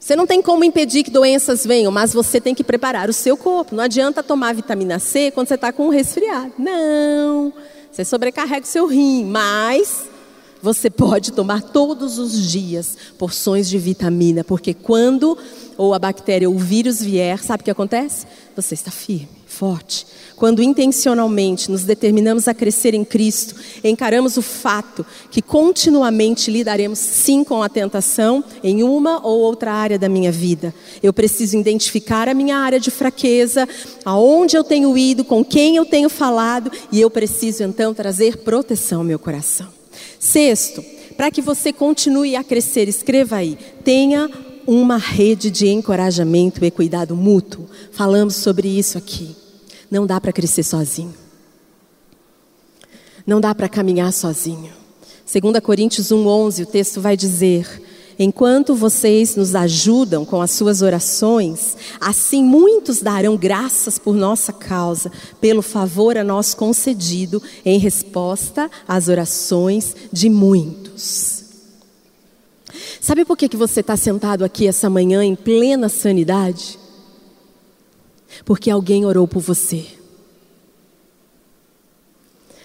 Você 0.00 0.16
não 0.16 0.26
tem 0.26 0.40
como 0.40 0.64
impedir 0.64 1.04
que 1.04 1.10
doenças 1.10 1.64
venham, 1.64 1.92
mas 1.92 2.14
você 2.14 2.40
tem 2.40 2.54
que 2.54 2.64
preparar 2.64 3.10
o 3.10 3.12
seu 3.12 3.36
corpo. 3.36 3.76
Não 3.76 3.84
adianta 3.84 4.22
tomar 4.22 4.54
vitamina 4.54 4.98
C 4.98 5.30
quando 5.30 5.46
você 5.46 5.56
está 5.56 5.70
com 5.70 5.88
um 5.88 5.90
resfriado. 5.90 6.54
Não. 6.58 7.52
Você 7.92 8.02
sobrecarrega 8.02 8.64
o 8.64 8.68
seu 8.68 8.86
rim, 8.86 9.26
mas 9.26 10.08
você 10.62 10.88
pode 10.88 11.32
tomar 11.32 11.62
todos 11.62 12.18
os 12.18 12.50
dias 12.50 12.96
porções 13.18 13.68
de 13.68 13.78
vitamina, 13.78 14.42
porque 14.42 14.72
quando 14.72 15.36
ou 15.76 15.92
a 15.92 15.98
bactéria 15.98 16.48
ou 16.48 16.56
o 16.56 16.58
vírus 16.58 17.02
vier, 17.02 17.38
sabe 17.38 17.60
o 17.60 17.64
que 17.64 17.70
acontece? 17.70 18.26
Você 18.56 18.72
está 18.72 18.90
firme, 18.90 19.28
forte. 19.60 20.06
Quando 20.36 20.62
intencionalmente 20.62 21.70
nos 21.70 21.84
determinamos 21.84 22.48
a 22.48 22.54
crescer 22.54 22.94
em 22.94 23.04
Cristo, 23.04 23.54
encaramos 23.84 24.38
o 24.38 24.42
fato 24.42 25.04
que 25.30 25.42
continuamente 25.42 26.50
lidaremos 26.50 26.98
sim 26.98 27.44
com 27.44 27.62
a 27.62 27.68
tentação 27.68 28.42
em 28.64 28.82
uma 28.82 29.20
ou 29.22 29.38
outra 29.40 29.70
área 29.70 29.98
da 29.98 30.08
minha 30.08 30.32
vida. 30.32 30.74
Eu 31.02 31.12
preciso 31.12 31.58
identificar 31.58 32.26
a 32.26 32.32
minha 32.32 32.56
área 32.56 32.80
de 32.80 32.90
fraqueza, 32.90 33.68
aonde 34.02 34.56
eu 34.56 34.64
tenho 34.64 34.96
ido, 34.96 35.24
com 35.24 35.44
quem 35.44 35.76
eu 35.76 35.84
tenho 35.84 36.08
falado, 36.08 36.72
e 36.90 36.98
eu 36.98 37.10
preciso 37.10 37.62
então 37.62 37.92
trazer 37.92 38.38
proteção 38.38 39.00
ao 39.00 39.04
meu 39.04 39.18
coração. 39.18 39.68
Sexto, 40.18 40.82
para 41.18 41.30
que 41.30 41.42
você 41.42 41.70
continue 41.70 42.34
a 42.34 42.42
crescer, 42.42 42.88
escreva 42.88 43.36
aí, 43.36 43.58
tenha 43.84 44.30
uma 44.66 44.96
rede 44.96 45.50
de 45.50 45.68
encorajamento 45.68 46.64
e 46.64 46.70
cuidado 46.70 47.14
mútuo. 47.14 47.68
Falamos 47.92 48.36
sobre 48.36 48.66
isso 48.66 48.96
aqui. 48.96 49.39
Não 49.90 50.06
dá 50.06 50.20
para 50.20 50.32
crescer 50.32 50.62
sozinho. 50.62 51.14
Não 53.26 53.40
dá 53.40 53.54
para 53.54 53.68
caminhar 53.68 54.12
sozinho. 54.12 54.72
2 55.30 55.60
Coríntios 55.60 56.08
1,11, 56.08 56.64
o 56.64 56.66
texto 56.66 57.00
vai 57.00 57.16
dizer: 57.16 57.66
Enquanto 58.18 58.74
vocês 58.74 59.36
nos 59.36 59.54
ajudam 59.54 60.24
com 60.24 60.42
as 60.42 60.50
suas 60.50 60.82
orações, 60.82 61.76
assim 62.00 62.42
muitos 62.42 63.00
darão 63.00 63.36
graças 63.36 63.98
por 63.98 64.14
nossa 64.14 64.52
causa, 64.52 65.10
pelo 65.40 65.62
favor 65.62 66.18
a 66.18 66.24
nós 66.24 66.52
concedido, 66.52 67.42
em 67.64 67.78
resposta 67.78 68.70
às 68.88 69.08
orações 69.08 69.94
de 70.12 70.28
muitos. 70.28 71.44
Sabe 73.00 73.24
por 73.24 73.36
que, 73.36 73.48
que 73.48 73.56
você 73.56 73.80
está 73.80 73.96
sentado 73.96 74.44
aqui 74.44 74.66
essa 74.66 74.90
manhã 74.90 75.24
em 75.24 75.34
plena 75.34 75.88
sanidade? 75.88 76.79
Porque 78.44 78.70
alguém 78.70 79.04
orou 79.04 79.26
por 79.26 79.40
você. 79.40 79.86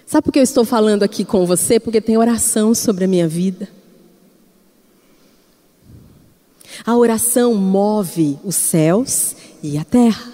Sabe 0.06 0.25
por 0.25 0.32
que 0.32 0.39
eu 0.39 0.43
estou 0.43 0.63
falando 0.63 1.04
aqui 1.04 1.25
com 1.25 1.45
você? 1.45 1.80
Porque 1.80 1.99
tem 1.99 2.17
oração 2.17 2.75
sobre 2.75 3.06
a 3.06 3.08
minha 3.08 3.28
vida. 3.28 3.67
A 6.86 6.95
oração 6.95 7.56
move 7.56 8.38
os 8.43 8.56
céus 8.56 9.36
e 9.63 9.78
a 9.78 9.84
terra. 9.84 10.32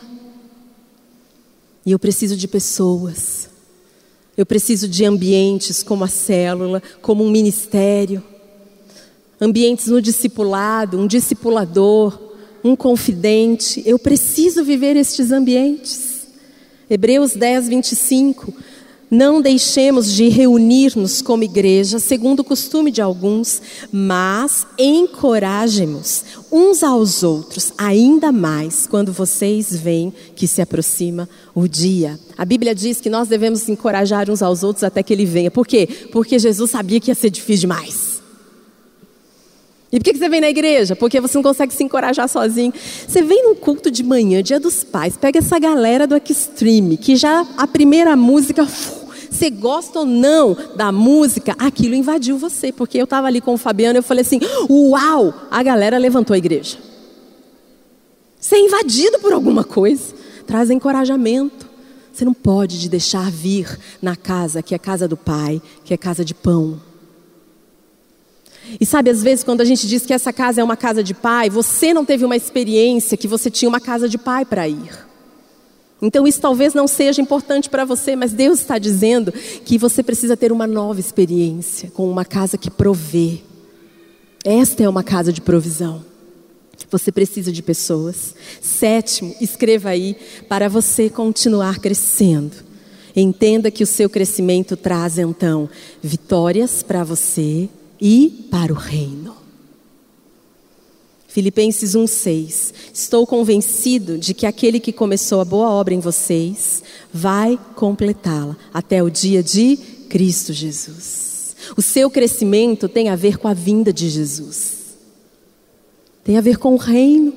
E 1.85 1.91
eu 1.91 1.99
preciso 1.99 2.35
de 2.35 2.47
pessoas. 2.47 3.49
Eu 4.35 4.45
preciso 4.45 4.87
de 4.87 5.05
ambientes 5.05 5.83
como 5.83 6.03
a 6.03 6.07
célula, 6.07 6.81
como 7.01 7.23
um 7.23 7.31
ministério. 7.31 8.23
Ambientes 9.39 9.87
no 9.87 10.01
discipulado, 10.01 10.99
um 10.99 11.07
discipulador, 11.07 12.30
um 12.63 12.75
confidente. 12.75 13.81
Eu 13.85 13.97
preciso 13.97 14.63
viver 14.63 14.95
estes 14.95 15.31
ambientes. 15.31 16.27
Hebreus 16.89 17.33
10, 17.33 17.69
25. 17.69 18.53
Não 19.11 19.41
deixemos 19.41 20.13
de 20.13 20.29
reunir-nos 20.29 21.21
como 21.21 21.43
igreja, 21.43 21.99
segundo 21.99 22.39
o 22.39 22.43
costume 22.45 22.89
de 22.89 23.01
alguns, 23.01 23.61
mas 23.91 24.65
encorajemos 24.79 26.23
uns 26.49 26.81
aos 26.81 27.21
outros, 27.21 27.73
ainda 27.77 28.31
mais 28.31 28.87
quando 28.87 29.11
vocês 29.11 29.75
veem 29.75 30.13
que 30.33 30.47
se 30.47 30.61
aproxima 30.61 31.27
o 31.53 31.67
dia. 31.67 32.17
A 32.37 32.45
Bíblia 32.45 32.73
diz 32.73 33.01
que 33.01 33.09
nós 33.09 33.27
devemos 33.27 33.67
encorajar 33.67 34.29
uns 34.29 34.41
aos 34.41 34.63
outros 34.63 34.85
até 34.85 35.03
que 35.03 35.11
ele 35.11 35.25
venha. 35.25 35.51
Por 35.51 35.67
quê? 35.67 35.87
Porque 36.13 36.39
Jesus 36.39 36.71
sabia 36.71 37.01
que 37.01 37.11
ia 37.11 37.15
ser 37.15 37.29
difícil 37.29 37.61
demais. 37.67 38.00
E 39.91 39.99
por 39.99 40.05
que 40.05 40.17
você 40.17 40.29
vem 40.29 40.39
na 40.39 40.49
igreja? 40.49 40.95
Porque 40.95 41.19
você 41.19 41.37
não 41.37 41.43
consegue 41.43 41.73
se 41.73 41.83
encorajar 41.83 42.29
sozinho. 42.29 42.73
Você 43.07 43.21
vem 43.21 43.43
num 43.43 43.55
culto 43.55 43.91
de 43.91 44.03
manhã, 44.03 44.41
dia 44.41 44.59
dos 44.59 44.83
pais, 44.83 45.17
pega 45.17 45.39
essa 45.39 45.59
galera 45.59 46.07
do 46.07 46.15
Extreme, 46.15 46.95
que 46.95 47.15
já 47.15 47.45
a 47.57 47.67
primeira 47.67 48.15
música 48.15 48.65
você 49.29 49.49
gosta 49.49 49.99
ou 49.99 50.05
não 50.05 50.55
da 50.75 50.91
música, 50.91 51.55
aquilo 51.57 51.95
invadiu 51.95 52.37
você. 52.37 52.71
Porque 52.71 52.97
eu 52.97 53.05
estava 53.05 53.27
ali 53.27 53.41
com 53.41 53.53
o 53.53 53.57
Fabiano 53.57 53.97
e 53.97 53.99
eu 53.99 54.03
falei 54.03 54.21
assim: 54.21 54.39
Uau! 54.69 55.33
A 55.49 55.63
galera 55.63 55.97
levantou 55.97 56.33
a 56.33 56.37
igreja. 56.37 56.77
Você 58.39 58.55
é 58.55 58.59
invadido 58.59 59.19
por 59.19 59.33
alguma 59.33 59.63
coisa. 59.63 60.13
Traz 60.45 60.69
encorajamento. 60.69 61.69
Você 62.13 62.25
não 62.25 62.33
pode 62.33 62.89
deixar 62.89 63.31
vir 63.31 63.79
na 64.01 64.15
casa 64.15 64.61
que 64.61 64.75
é 64.75 64.79
casa 64.79 65.07
do 65.07 65.15
Pai, 65.15 65.61
que 65.83 65.93
é 65.93 65.97
casa 65.97 66.25
de 66.25 66.33
pão. 66.33 66.79
E 68.79 68.85
sabe, 68.85 69.09
às 69.09 69.21
vezes, 69.21 69.43
quando 69.43 69.61
a 69.61 69.65
gente 69.65 69.87
diz 69.87 70.05
que 70.05 70.13
essa 70.13 70.31
casa 70.31 70.61
é 70.61 70.63
uma 70.63 70.77
casa 70.77 71.03
de 71.03 71.13
pai, 71.13 71.49
você 71.49 71.93
não 71.93 72.05
teve 72.05 72.23
uma 72.23 72.35
experiência 72.35 73.17
que 73.17 73.27
você 73.27 73.49
tinha 73.49 73.67
uma 73.67 73.79
casa 73.79 74.07
de 74.07 74.17
pai 74.17 74.45
para 74.45 74.67
ir. 74.67 74.91
Então, 76.01 76.25
isso 76.25 76.41
talvez 76.41 76.73
não 76.73 76.87
seja 76.87 77.21
importante 77.21 77.69
para 77.69 77.85
você, 77.85 78.15
mas 78.15 78.33
Deus 78.33 78.59
está 78.59 78.79
dizendo 78.79 79.31
que 79.31 79.77
você 79.77 80.01
precisa 80.01 80.35
ter 80.35 80.51
uma 80.51 80.65
nova 80.65 80.99
experiência 80.99 81.91
com 81.91 82.09
uma 82.09 82.25
casa 82.25 82.57
que 82.57 82.71
provê. 82.71 83.39
Esta 84.43 84.83
é 84.83 84.89
uma 84.89 85.03
casa 85.03 85.31
de 85.31 85.41
provisão. 85.41 86.03
Você 86.89 87.11
precisa 87.11 87.51
de 87.51 87.61
pessoas. 87.61 88.35
Sétimo, 88.59 89.35
escreva 89.39 89.89
aí 89.89 90.17
para 90.49 90.67
você 90.67 91.09
continuar 91.09 91.79
crescendo. 91.79 92.55
Entenda 93.15 93.69
que 93.69 93.83
o 93.83 93.87
seu 93.87 94.09
crescimento 94.09 94.75
traz 94.75 95.17
então 95.17 95.69
vitórias 96.01 96.81
para 96.81 97.03
você 97.03 97.69
e 98.01 98.47
para 98.49 98.73
o 98.73 98.75
reino. 98.75 99.35
Filipenses 101.27 101.95
1:6. 101.95 102.73
Estou 102.93 103.25
convencido 103.25 104.17
de 104.17 104.33
que 104.33 104.45
aquele 104.45 104.79
que 104.81 104.91
começou 104.91 105.39
a 105.39 105.45
boa 105.45 105.69
obra 105.69 105.93
em 105.93 105.99
vocês 105.99 106.83
vai 107.13 107.57
completá-la 107.75 108.57
até 108.73 109.01
o 109.01 109.09
dia 109.09 109.41
de 109.41 109.77
Cristo 110.09 110.51
Jesus. 110.51 111.55
O 111.77 111.81
seu 111.81 112.09
crescimento 112.09 112.89
tem 112.89 113.07
a 113.07 113.15
ver 113.15 113.37
com 113.37 113.47
a 113.47 113.53
vinda 113.53 113.93
de 113.93 114.09
Jesus. 114.09 114.97
Tem 116.23 116.37
a 116.37 116.41
ver 116.41 116.57
com 116.57 116.73
o 116.73 116.77
reino. 116.77 117.33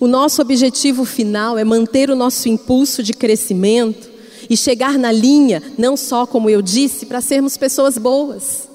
O 0.00 0.06
nosso 0.06 0.40
objetivo 0.40 1.04
final 1.04 1.58
é 1.58 1.64
manter 1.64 2.08
o 2.08 2.16
nosso 2.16 2.48
impulso 2.48 3.02
de 3.02 3.12
crescimento 3.12 4.08
e 4.48 4.56
chegar 4.56 4.98
na 4.98 5.12
linha, 5.12 5.62
não 5.76 5.96
só 5.96 6.24
como 6.24 6.48
eu 6.48 6.62
disse, 6.62 7.04
para 7.04 7.20
sermos 7.20 7.58
pessoas 7.58 7.98
boas, 7.98 8.68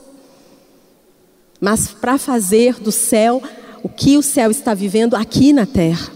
mas 1.62 1.90
para 1.90 2.18
fazer 2.18 2.80
do 2.80 2.92
céu 2.92 3.42
o 3.84 3.88
que 3.88 4.18
o 4.18 4.24
céu 4.24 4.50
está 4.50 4.74
vivendo 4.74 5.16
aqui 5.16 5.54
na 5.54 5.68
terra. 5.68 6.12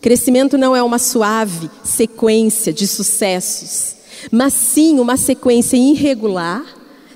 Crescimento 0.00 0.58
não 0.58 0.74
é 0.74 0.82
uma 0.82 0.98
suave 0.98 1.70
sequência 1.84 2.72
de 2.72 2.86
sucessos, 2.86 3.94
mas 4.30 4.52
sim 4.52 4.98
uma 4.98 5.16
sequência 5.16 5.76
irregular 5.76 6.64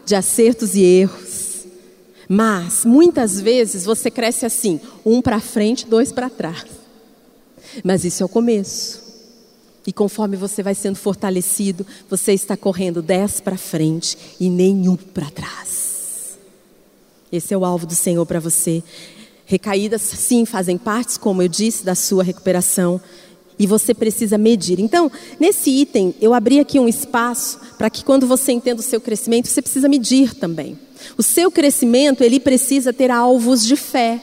de 0.07 0.15
acertos 0.15 0.75
e 0.77 0.83
erros. 0.83 1.67
Mas 2.29 2.85
muitas 2.85 3.41
vezes 3.41 3.85
você 3.85 4.11
cresce 4.11 4.47
assim, 4.47 4.81
um 5.05 5.21
para 5.21 5.41
frente, 5.41 5.87
dois 5.87 6.13
para 6.13 6.31
trás. 6.31 6.67
Mas 7.83 8.05
isso 8.05 8.23
é 8.23 8.27
o 8.27 8.29
começo. 8.29 9.01
E 9.87 9.93
conforme 9.93 10.37
você 10.37 10.63
vai 10.63 10.75
sendo 10.75 10.97
fortalecido, 10.97 11.85
você 12.09 12.33
está 12.33 12.57
correndo 12.57 13.03
dez 13.03 13.41
para 13.41 13.57
frente 13.57 14.17
e 14.39 14.49
nenhum 14.49 14.95
para 14.95 15.31
trás. 15.31 15.80
Esse 17.33 17.55
é 17.55 17.57
o 17.57 17.65
alvo 17.65 17.87
do 17.87 17.95
Senhor 17.95 18.27
para 18.27 18.41
você. 18.41 18.83
Recaídas, 19.47 20.03
sim, 20.03 20.45
fazem 20.45 20.77
parte, 20.77 21.19
como 21.19 21.43
eu 21.43 21.49
disse, 21.49 21.85
da 21.85 21.95
sua 21.95 22.23
recuperação. 22.25 23.01
E 23.59 23.67
você 23.67 23.93
precisa 23.93 24.39
medir. 24.39 24.81
Então, 24.81 25.11
nesse 25.39 25.71
item, 25.71 26.15
eu 26.21 26.33
abri 26.33 26.59
aqui 26.59 26.81
um 26.81 26.89
espaço 26.89 27.61
para 27.77 27.91
que 27.91 28.05
quando 28.05 28.27
você 28.27 28.53
entenda 28.53 28.81
o 28.81 28.85
seu 28.85 29.01
crescimento, 29.01 29.49
você 29.49 29.61
precisa 29.61 29.89
medir 29.89 30.35
também. 30.35 30.79
O 31.17 31.23
seu 31.23 31.51
crescimento, 31.51 32.25
ele 32.25 32.41
precisa 32.41 32.93
ter 32.93 33.11
alvos 33.11 33.65
de 33.65 33.77
fé. 33.77 34.21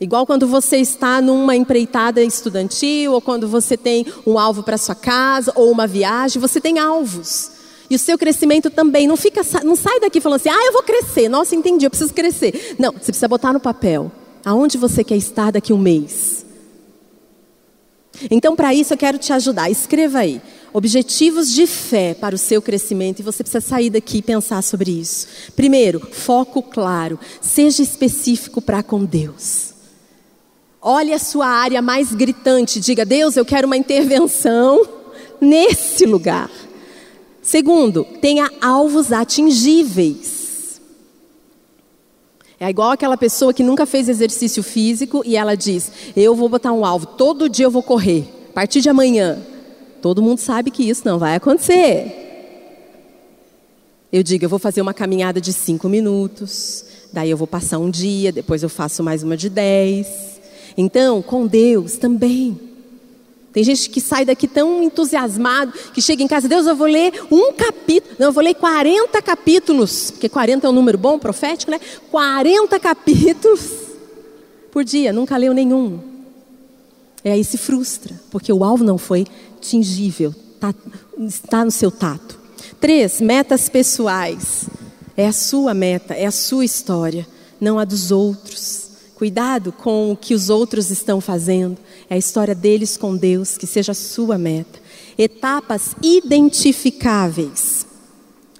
Igual 0.00 0.26
quando 0.26 0.46
você 0.46 0.78
está 0.78 1.20
numa 1.20 1.54
empreitada 1.54 2.22
estudantil, 2.22 3.12
ou 3.12 3.20
quando 3.20 3.46
você 3.46 3.76
tem 3.76 4.06
um 4.26 4.38
alvo 4.38 4.62
para 4.62 4.78
sua 4.78 4.94
casa, 4.94 5.52
ou 5.54 5.70
uma 5.70 5.86
viagem, 5.86 6.40
você 6.40 6.60
tem 6.60 6.78
alvos. 6.78 7.53
E 7.88 7.94
o 7.94 7.98
seu 7.98 8.16
crescimento 8.16 8.70
também. 8.70 9.06
Não, 9.06 9.16
fica, 9.16 9.42
não 9.62 9.76
sai 9.76 10.00
daqui 10.00 10.20
falando 10.20 10.40
assim, 10.40 10.48
ah, 10.48 10.66
eu 10.66 10.72
vou 10.72 10.82
crescer. 10.82 11.28
Nossa, 11.28 11.54
entendi, 11.54 11.86
eu 11.86 11.90
preciso 11.90 12.12
crescer. 12.12 12.76
Não, 12.78 12.92
você 12.92 13.06
precisa 13.06 13.28
botar 13.28 13.52
no 13.52 13.60
papel. 13.60 14.10
Aonde 14.44 14.76
você 14.76 15.02
quer 15.02 15.16
estar 15.16 15.50
daqui 15.52 15.72
um 15.72 15.78
mês? 15.78 16.44
Então, 18.30 18.54
para 18.54 18.72
isso, 18.74 18.92
eu 18.92 18.98
quero 18.98 19.18
te 19.18 19.32
ajudar. 19.32 19.70
Escreva 19.70 20.20
aí. 20.20 20.40
Objetivos 20.72 21.52
de 21.52 21.66
fé 21.66 22.14
para 22.14 22.34
o 22.34 22.38
seu 22.38 22.60
crescimento. 22.62 23.20
E 23.20 23.22
você 23.22 23.42
precisa 23.42 23.60
sair 23.60 23.90
daqui 23.90 24.18
e 24.18 24.22
pensar 24.22 24.62
sobre 24.62 24.90
isso. 24.90 25.26
Primeiro, 25.56 26.00
foco 26.12 26.62
claro. 26.62 27.18
Seja 27.40 27.82
específico 27.82 28.60
para 28.60 28.82
com 28.82 29.04
Deus. 29.04 29.72
Olhe 30.80 31.12
a 31.12 31.18
sua 31.18 31.46
área 31.46 31.80
mais 31.80 32.12
gritante. 32.12 32.80
Diga, 32.80 33.04
Deus, 33.04 33.36
eu 33.36 33.44
quero 33.44 33.66
uma 33.66 33.76
intervenção 33.76 34.86
nesse 35.40 36.04
lugar. 36.04 36.50
Segundo, 37.44 38.04
tenha 38.22 38.50
alvos 38.58 39.12
atingíveis. 39.12 40.80
É 42.58 42.70
igual 42.70 42.90
aquela 42.90 43.18
pessoa 43.18 43.52
que 43.52 43.62
nunca 43.62 43.84
fez 43.84 44.08
exercício 44.08 44.62
físico 44.62 45.22
e 45.26 45.36
ela 45.36 45.54
diz: 45.54 45.92
Eu 46.16 46.34
vou 46.34 46.48
botar 46.48 46.72
um 46.72 46.86
alvo, 46.86 47.04
todo 47.04 47.48
dia 47.48 47.66
eu 47.66 47.70
vou 47.70 47.82
correr, 47.82 48.26
a 48.48 48.52
partir 48.54 48.80
de 48.80 48.88
amanhã. 48.88 49.38
Todo 50.00 50.22
mundo 50.22 50.38
sabe 50.38 50.70
que 50.70 50.88
isso 50.88 51.02
não 51.04 51.18
vai 51.18 51.36
acontecer. 51.36 52.22
Eu 54.10 54.22
digo: 54.22 54.46
Eu 54.46 54.48
vou 54.48 54.58
fazer 54.58 54.80
uma 54.80 54.94
caminhada 54.94 55.38
de 55.38 55.52
cinco 55.52 55.86
minutos, 55.86 56.86
daí 57.12 57.28
eu 57.28 57.36
vou 57.36 57.46
passar 57.46 57.78
um 57.78 57.90
dia, 57.90 58.32
depois 58.32 58.62
eu 58.62 58.70
faço 58.70 59.02
mais 59.02 59.22
uma 59.22 59.36
de 59.36 59.50
dez. 59.50 60.40
Então, 60.78 61.20
com 61.20 61.46
Deus 61.46 61.98
também. 61.98 62.73
Tem 63.54 63.62
gente 63.62 63.88
que 63.88 64.00
sai 64.00 64.24
daqui 64.24 64.48
tão 64.48 64.82
entusiasmado 64.82 65.72
que 65.94 66.02
chega 66.02 66.24
em 66.24 66.26
casa, 66.26 66.48
Deus, 66.48 66.66
eu 66.66 66.74
vou 66.74 66.88
ler 66.88 67.12
um 67.30 67.52
capítulo, 67.52 68.16
não, 68.18 68.26
eu 68.26 68.32
vou 68.32 68.42
ler 68.42 68.54
40 68.54 69.22
capítulos, 69.22 70.10
porque 70.10 70.28
40 70.28 70.66
é 70.66 70.70
um 70.70 70.72
número 70.72 70.98
bom, 70.98 71.20
profético, 71.20 71.70
né? 71.70 71.80
40 72.10 72.80
capítulos 72.80 73.70
por 74.72 74.82
dia, 74.82 75.12
nunca 75.12 75.36
leu 75.36 75.54
nenhum. 75.54 76.00
E 77.24 77.28
aí 77.30 77.44
se 77.44 77.56
frustra, 77.56 78.20
porque 78.28 78.52
o 78.52 78.64
alvo 78.64 78.82
não 78.82 78.98
foi 78.98 79.24
tingível, 79.60 80.34
tá, 80.58 80.74
está 81.16 81.64
no 81.64 81.70
seu 81.70 81.92
tato. 81.92 82.36
Três, 82.80 83.20
metas 83.20 83.68
pessoais. 83.68 84.64
É 85.16 85.28
a 85.28 85.32
sua 85.32 85.72
meta, 85.72 86.12
é 86.12 86.26
a 86.26 86.32
sua 86.32 86.64
história, 86.64 87.24
não 87.60 87.78
a 87.78 87.84
dos 87.84 88.10
outros. 88.10 88.90
Cuidado 89.14 89.70
com 89.70 90.10
o 90.10 90.16
que 90.16 90.34
os 90.34 90.50
outros 90.50 90.90
estão 90.90 91.20
fazendo. 91.20 91.78
É 92.08 92.14
a 92.14 92.18
história 92.18 92.54
deles 92.54 92.96
com 92.96 93.16
Deus, 93.16 93.56
que 93.56 93.66
seja 93.66 93.92
a 93.92 93.94
sua 93.94 94.36
meta. 94.38 94.78
Etapas 95.16 95.94
identificáveis. 96.02 97.86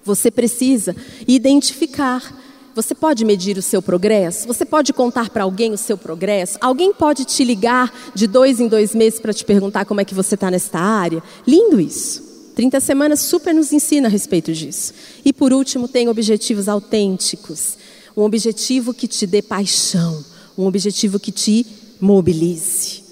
Você 0.04 0.30
precisa 0.30 0.94
identificar. 1.26 2.42
Você 2.74 2.94
pode 2.94 3.24
medir 3.24 3.57
o 3.57 3.62
seu 3.62 3.80
progresso? 3.80 4.46
Você 4.46 4.64
pode 4.64 4.92
contar 4.92 5.30
para 5.30 5.44
alguém 5.44 5.72
o 5.72 5.78
seu 5.78 5.96
progresso? 5.96 6.59
Alguém 6.61 6.92
pode 6.92 7.24
te 7.24 7.44
ligar 7.44 7.92
de 8.14 8.26
dois 8.26 8.59
em 8.61 8.66
dois 8.66 8.94
meses 8.94 9.20
para 9.20 9.33
te 9.33 9.44
perguntar 9.44 9.85
como 9.85 10.00
é 10.00 10.04
que 10.04 10.14
você 10.14 10.35
está 10.35 10.50
nesta 10.50 10.78
área? 10.78 11.22
Lindo 11.46 11.80
isso. 11.80 12.22
30 12.57 12.80
semanas 12.80 13.20
super 13.20 13.55
nos 13.55 13.72
ensina 13.72 14.09
a 14.09 14.11
respeito 14.11 14.53
disso. 14.53 14.92
E 15.24 15.32
por 15.32 15.53
último, 15.53 15.88
tem 15.88 16.09
objetivos 16.09 16.68
autênticos. 16.68 17.76
Um 18.16 18.22
objetivo 18.22 18.95
que 18.95 19.09
te 19.09 19.26
dê 19.26 19.42
paixão 19.42 20.24
um 20.57 20.66
objetivo 20.66 21.18
que 21.18 21.32
te 21.32 21.66
mobilize. 22.01 23.03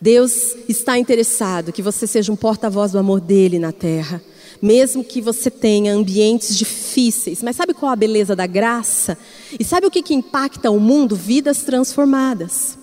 Deus 0.00 0.56
está 0.66 0.96
interessado 0.96 1.72
que 1.72 1.82
você 1.82 2.06
seja 2.06 2.32
um 2.32 2.36
porta-voz 2.36 2.92
do 2.92 2.98
amor 2.98 3.20
dele 3.20 3.58
na 3.58 3.70
terra, 3.70 4.22
mesmo 4.60 5.04
que 5.04 5.20
você 5.20 5.50
tenha 5.50 5.92
ambientes 5.92 6.56
difíceis. 6.56 7.42
Mas 7.42 7.56
sabe 7.56 7.74
qual 7.74 7.92
a 7.92 7.96
beleza 7.96 8.34
da 8.34 8.46
graça? 8.46 9.18
E 9.58 9.64
sabe 9.64 9.86
o 9.86 9.90
que, 9.90 10.02
que 10.02 10.14
impacta 10.14 10.70
o 10.70 10.80
mundo? 10.80 11.14
Vidas 11.14 11.62
transformadas. 11.62 12.78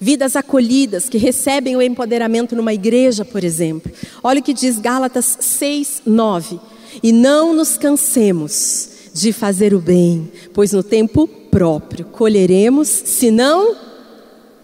Vidas 0.00 0.34
acolhidas 0.34 1.08
que 1.08 1.18
recebem 1.18 1.76
o 1.76 1.82
empoderamento 1.82 2.56
numa 2.56 2.74
igreja, 2.74 3.24
por 3.24 3.44
exemplo. 3.44 3.92
Olha 4.22 4.40
o 4.40 4.42
que 4.42 4.52
diz 4.52 4.80
Gálatas 4.80 5.38
6, 5.40 6.02
9. 6.04 6.58
E 7.00 7.12
não 7.12 7.54
nos 7.54 7.76
cansemos 7.76 8.88
de 9.14 9.32
fazer 9.32 9.72
o 9.72 9.78
bem, 9.78 10.30
pois 10.52 10.72
no 10.72 10.82
tempo 10.82 11.28
próprio 11.28 12.04
colheremos, 12.06 12.88
se 12.88 13.30
não 13.30 13.83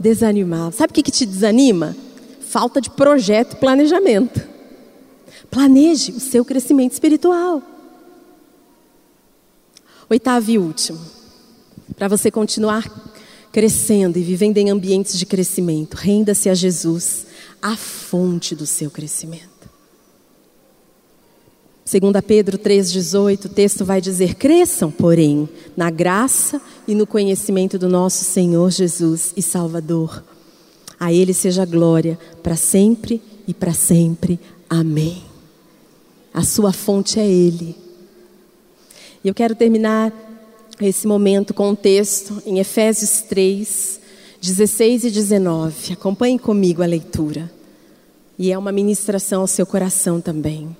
desanimar. 0.00 0.72
Sabe 0.72 0.90
o 0.90 0.94
que, 0.94 1.02
que 1.02 1.12
te 1.12 1.26
desanima? 1.26 1.94
Falta 2.40 2.80
de 2.80 2.88
projeto 2.90 3.52
e 3.52 3.56
planejamento. 3.56 4.40
Planeje 5.50 6.12
o 6.12 6.18
seu 6.18 6.44
crescimento 6.44 6.92
espiritual. 6.92 7.62
Oitavo 10.08 10.50
e 10.50 10.58
último, 10.58 10.98
para 11.96 12.08
você 12.08 12.30
continuar 12.30 12.90
crescendo 13.52 14.18
e 14.18 14.22
vivendo 14.22 14.58
em 14.58 14.70
ambientes 14.70 15.16
de 15.18 15.26
crescimento, 15.26 15.94
renda-se 15.94 16.48
a 16.48 16.54
Jesus, 16.54 17.26
a 17.60 17.76
fonte 17.76 18.54
do 18.54 18.66
seu 18.66 18.90
crescimento. 18.90 19.49
Segundo 21.90 22.22
Pedro 22.22 22.56
3,18, 22.56 23.46
o 23.46 23.48
texto 23.48 23.84
vai 23.84 24.00
dizer, 24.00 24.36
cresçam, 24.36 24.92
porém, 24.92 25.48
na 25.76 25.90
graça 25.90 26.62
e 26.86 26.94
no 26.94 27.04
conhecimento 27.04 27.76
do 27.76 27.88
nosso 27.88 28.22
Senhor 28.22 28.70
Jesus 28.70 29.32
e 29.36 29.42
Salvador. 29.42 30.22
A 31.00 31.12
Ele 31.12 31.34
seja 31.34 31.64
glória 31.64 32.16
para 32.44 32.54
sempre 32.54 33.20
e 33.44 33.52
para 33.52 33.72
sempre. 33.72 34.38
Amém. 34.68 35.20
A 36.32 36.44
sua 36.44 36.72
fonte 36.72 37.18
é 37.18 37.26
Ele. 37.26 37.74
E 39.24 39.26
eu 39.26 39.34
quero 39.34 39.56
terminar 39.56 40.12
esse 40.80 41.08
momento 41.08 41.52
com 41.52 41.70
um 41.70 41.74
texto 41.74 42.40
em 42.46 42.60
Efésios 42.60 43.22
3, 43.22 44.00
16 44.40 45.06
e 45.06 45.10
19. 45.10 45.94
Acompanhe 45.94 46.38
comigo 46.38 46.84
a 46.84 46.86
leitura. 46.86 47.50
E 48.38 48.52
é 48.52 48.56
uma 48.56 48.70
ministração 48.70 49.40
ao 49.40 49.48
seu 49.48 49.66
coração 49.66 50.20
também. 50.20 50.76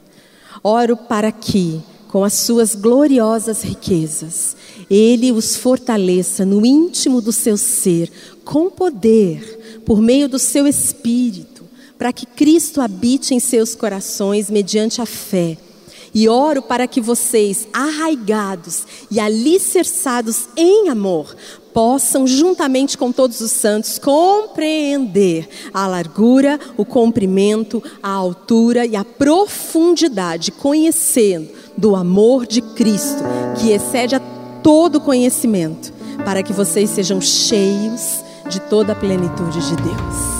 Oro 0.62 0.96
para 0.96 1.30
que, 1.32 1.80
com 2.08 2.24
as 2.24 2.34
suas 2.34 2.74
gloriosas 2.74 3.62
riquezas, 3.62 4.56
Ele 4.90 5.32
os 5.32 5.56
fortaleça 5.56 6.44
no 6.44 6.64
íntimo 6.64 7.20
do 7.20 7.32
seu 7.32 7.56
ser, 7.56 8.10
com 8.44 8.70
poder, 8.70 9.80
por 9.84 10.00
meio 10.00 10.28
do 10.28 10.38
seu 10.38 10.66
espírito, 10.66 11.64
para 11.98 12.12
que 12.12 12.26
Cristo 12.26 12.80
habite 12.80 13.34
em 13.34 13.40
seus 13.40 13.74
corações 13.74 14.50
mediante 14.50 15.00
a 15.00 15.06
fé 15.06 15.56
e 16.14 16.28
oro 16.28 16.62
para 16.62 16.86
que 16.86 17.00
vocês, 17.00 17.68
arraigados 17.72 18.84
e 19.10 19.20
alicerçados 19.20 20.48
em 20.56 20.88
amor, 20.88 21.34
possam, 21.72 22.26
juntamente 22.26 22.98
com 22.98 23.12
todos 23.12 23.40
os 23.40 23.52
santos, 23.52 23.98
compreender 23.98 25.48
a 25.72 25.86
largura, 25.86 26.58
o 26.76 26.84
comprimento, 26.84 27.82
a 28.02 28.10
altura 28.10 28.84
e 28.86 28.96
a 28.96 29.04
profundidade, 29.04 30.50
conhecendo 30.50 31.48
do 31.76 31.94
amor 31.94 32.46
de 32.46 32.60
Cristo, 32.60 33.22
que 33.58 33.70
excede 33.70 34.16
a 34.16 34.20
todo 34.62 35.00
conhecimento, 35.00 35.92
para 36.24 36.42
que 36.42 36.52
vocês 36.52 36.90
sejam 36.90 37.20
cheios 37.20 38.22
de 38.48 38.60
toda 38.60 38.92
a 38.92 38.96
plenitude 38.96 39.60
de 39.60 39.76
Deus. 39.76 40.39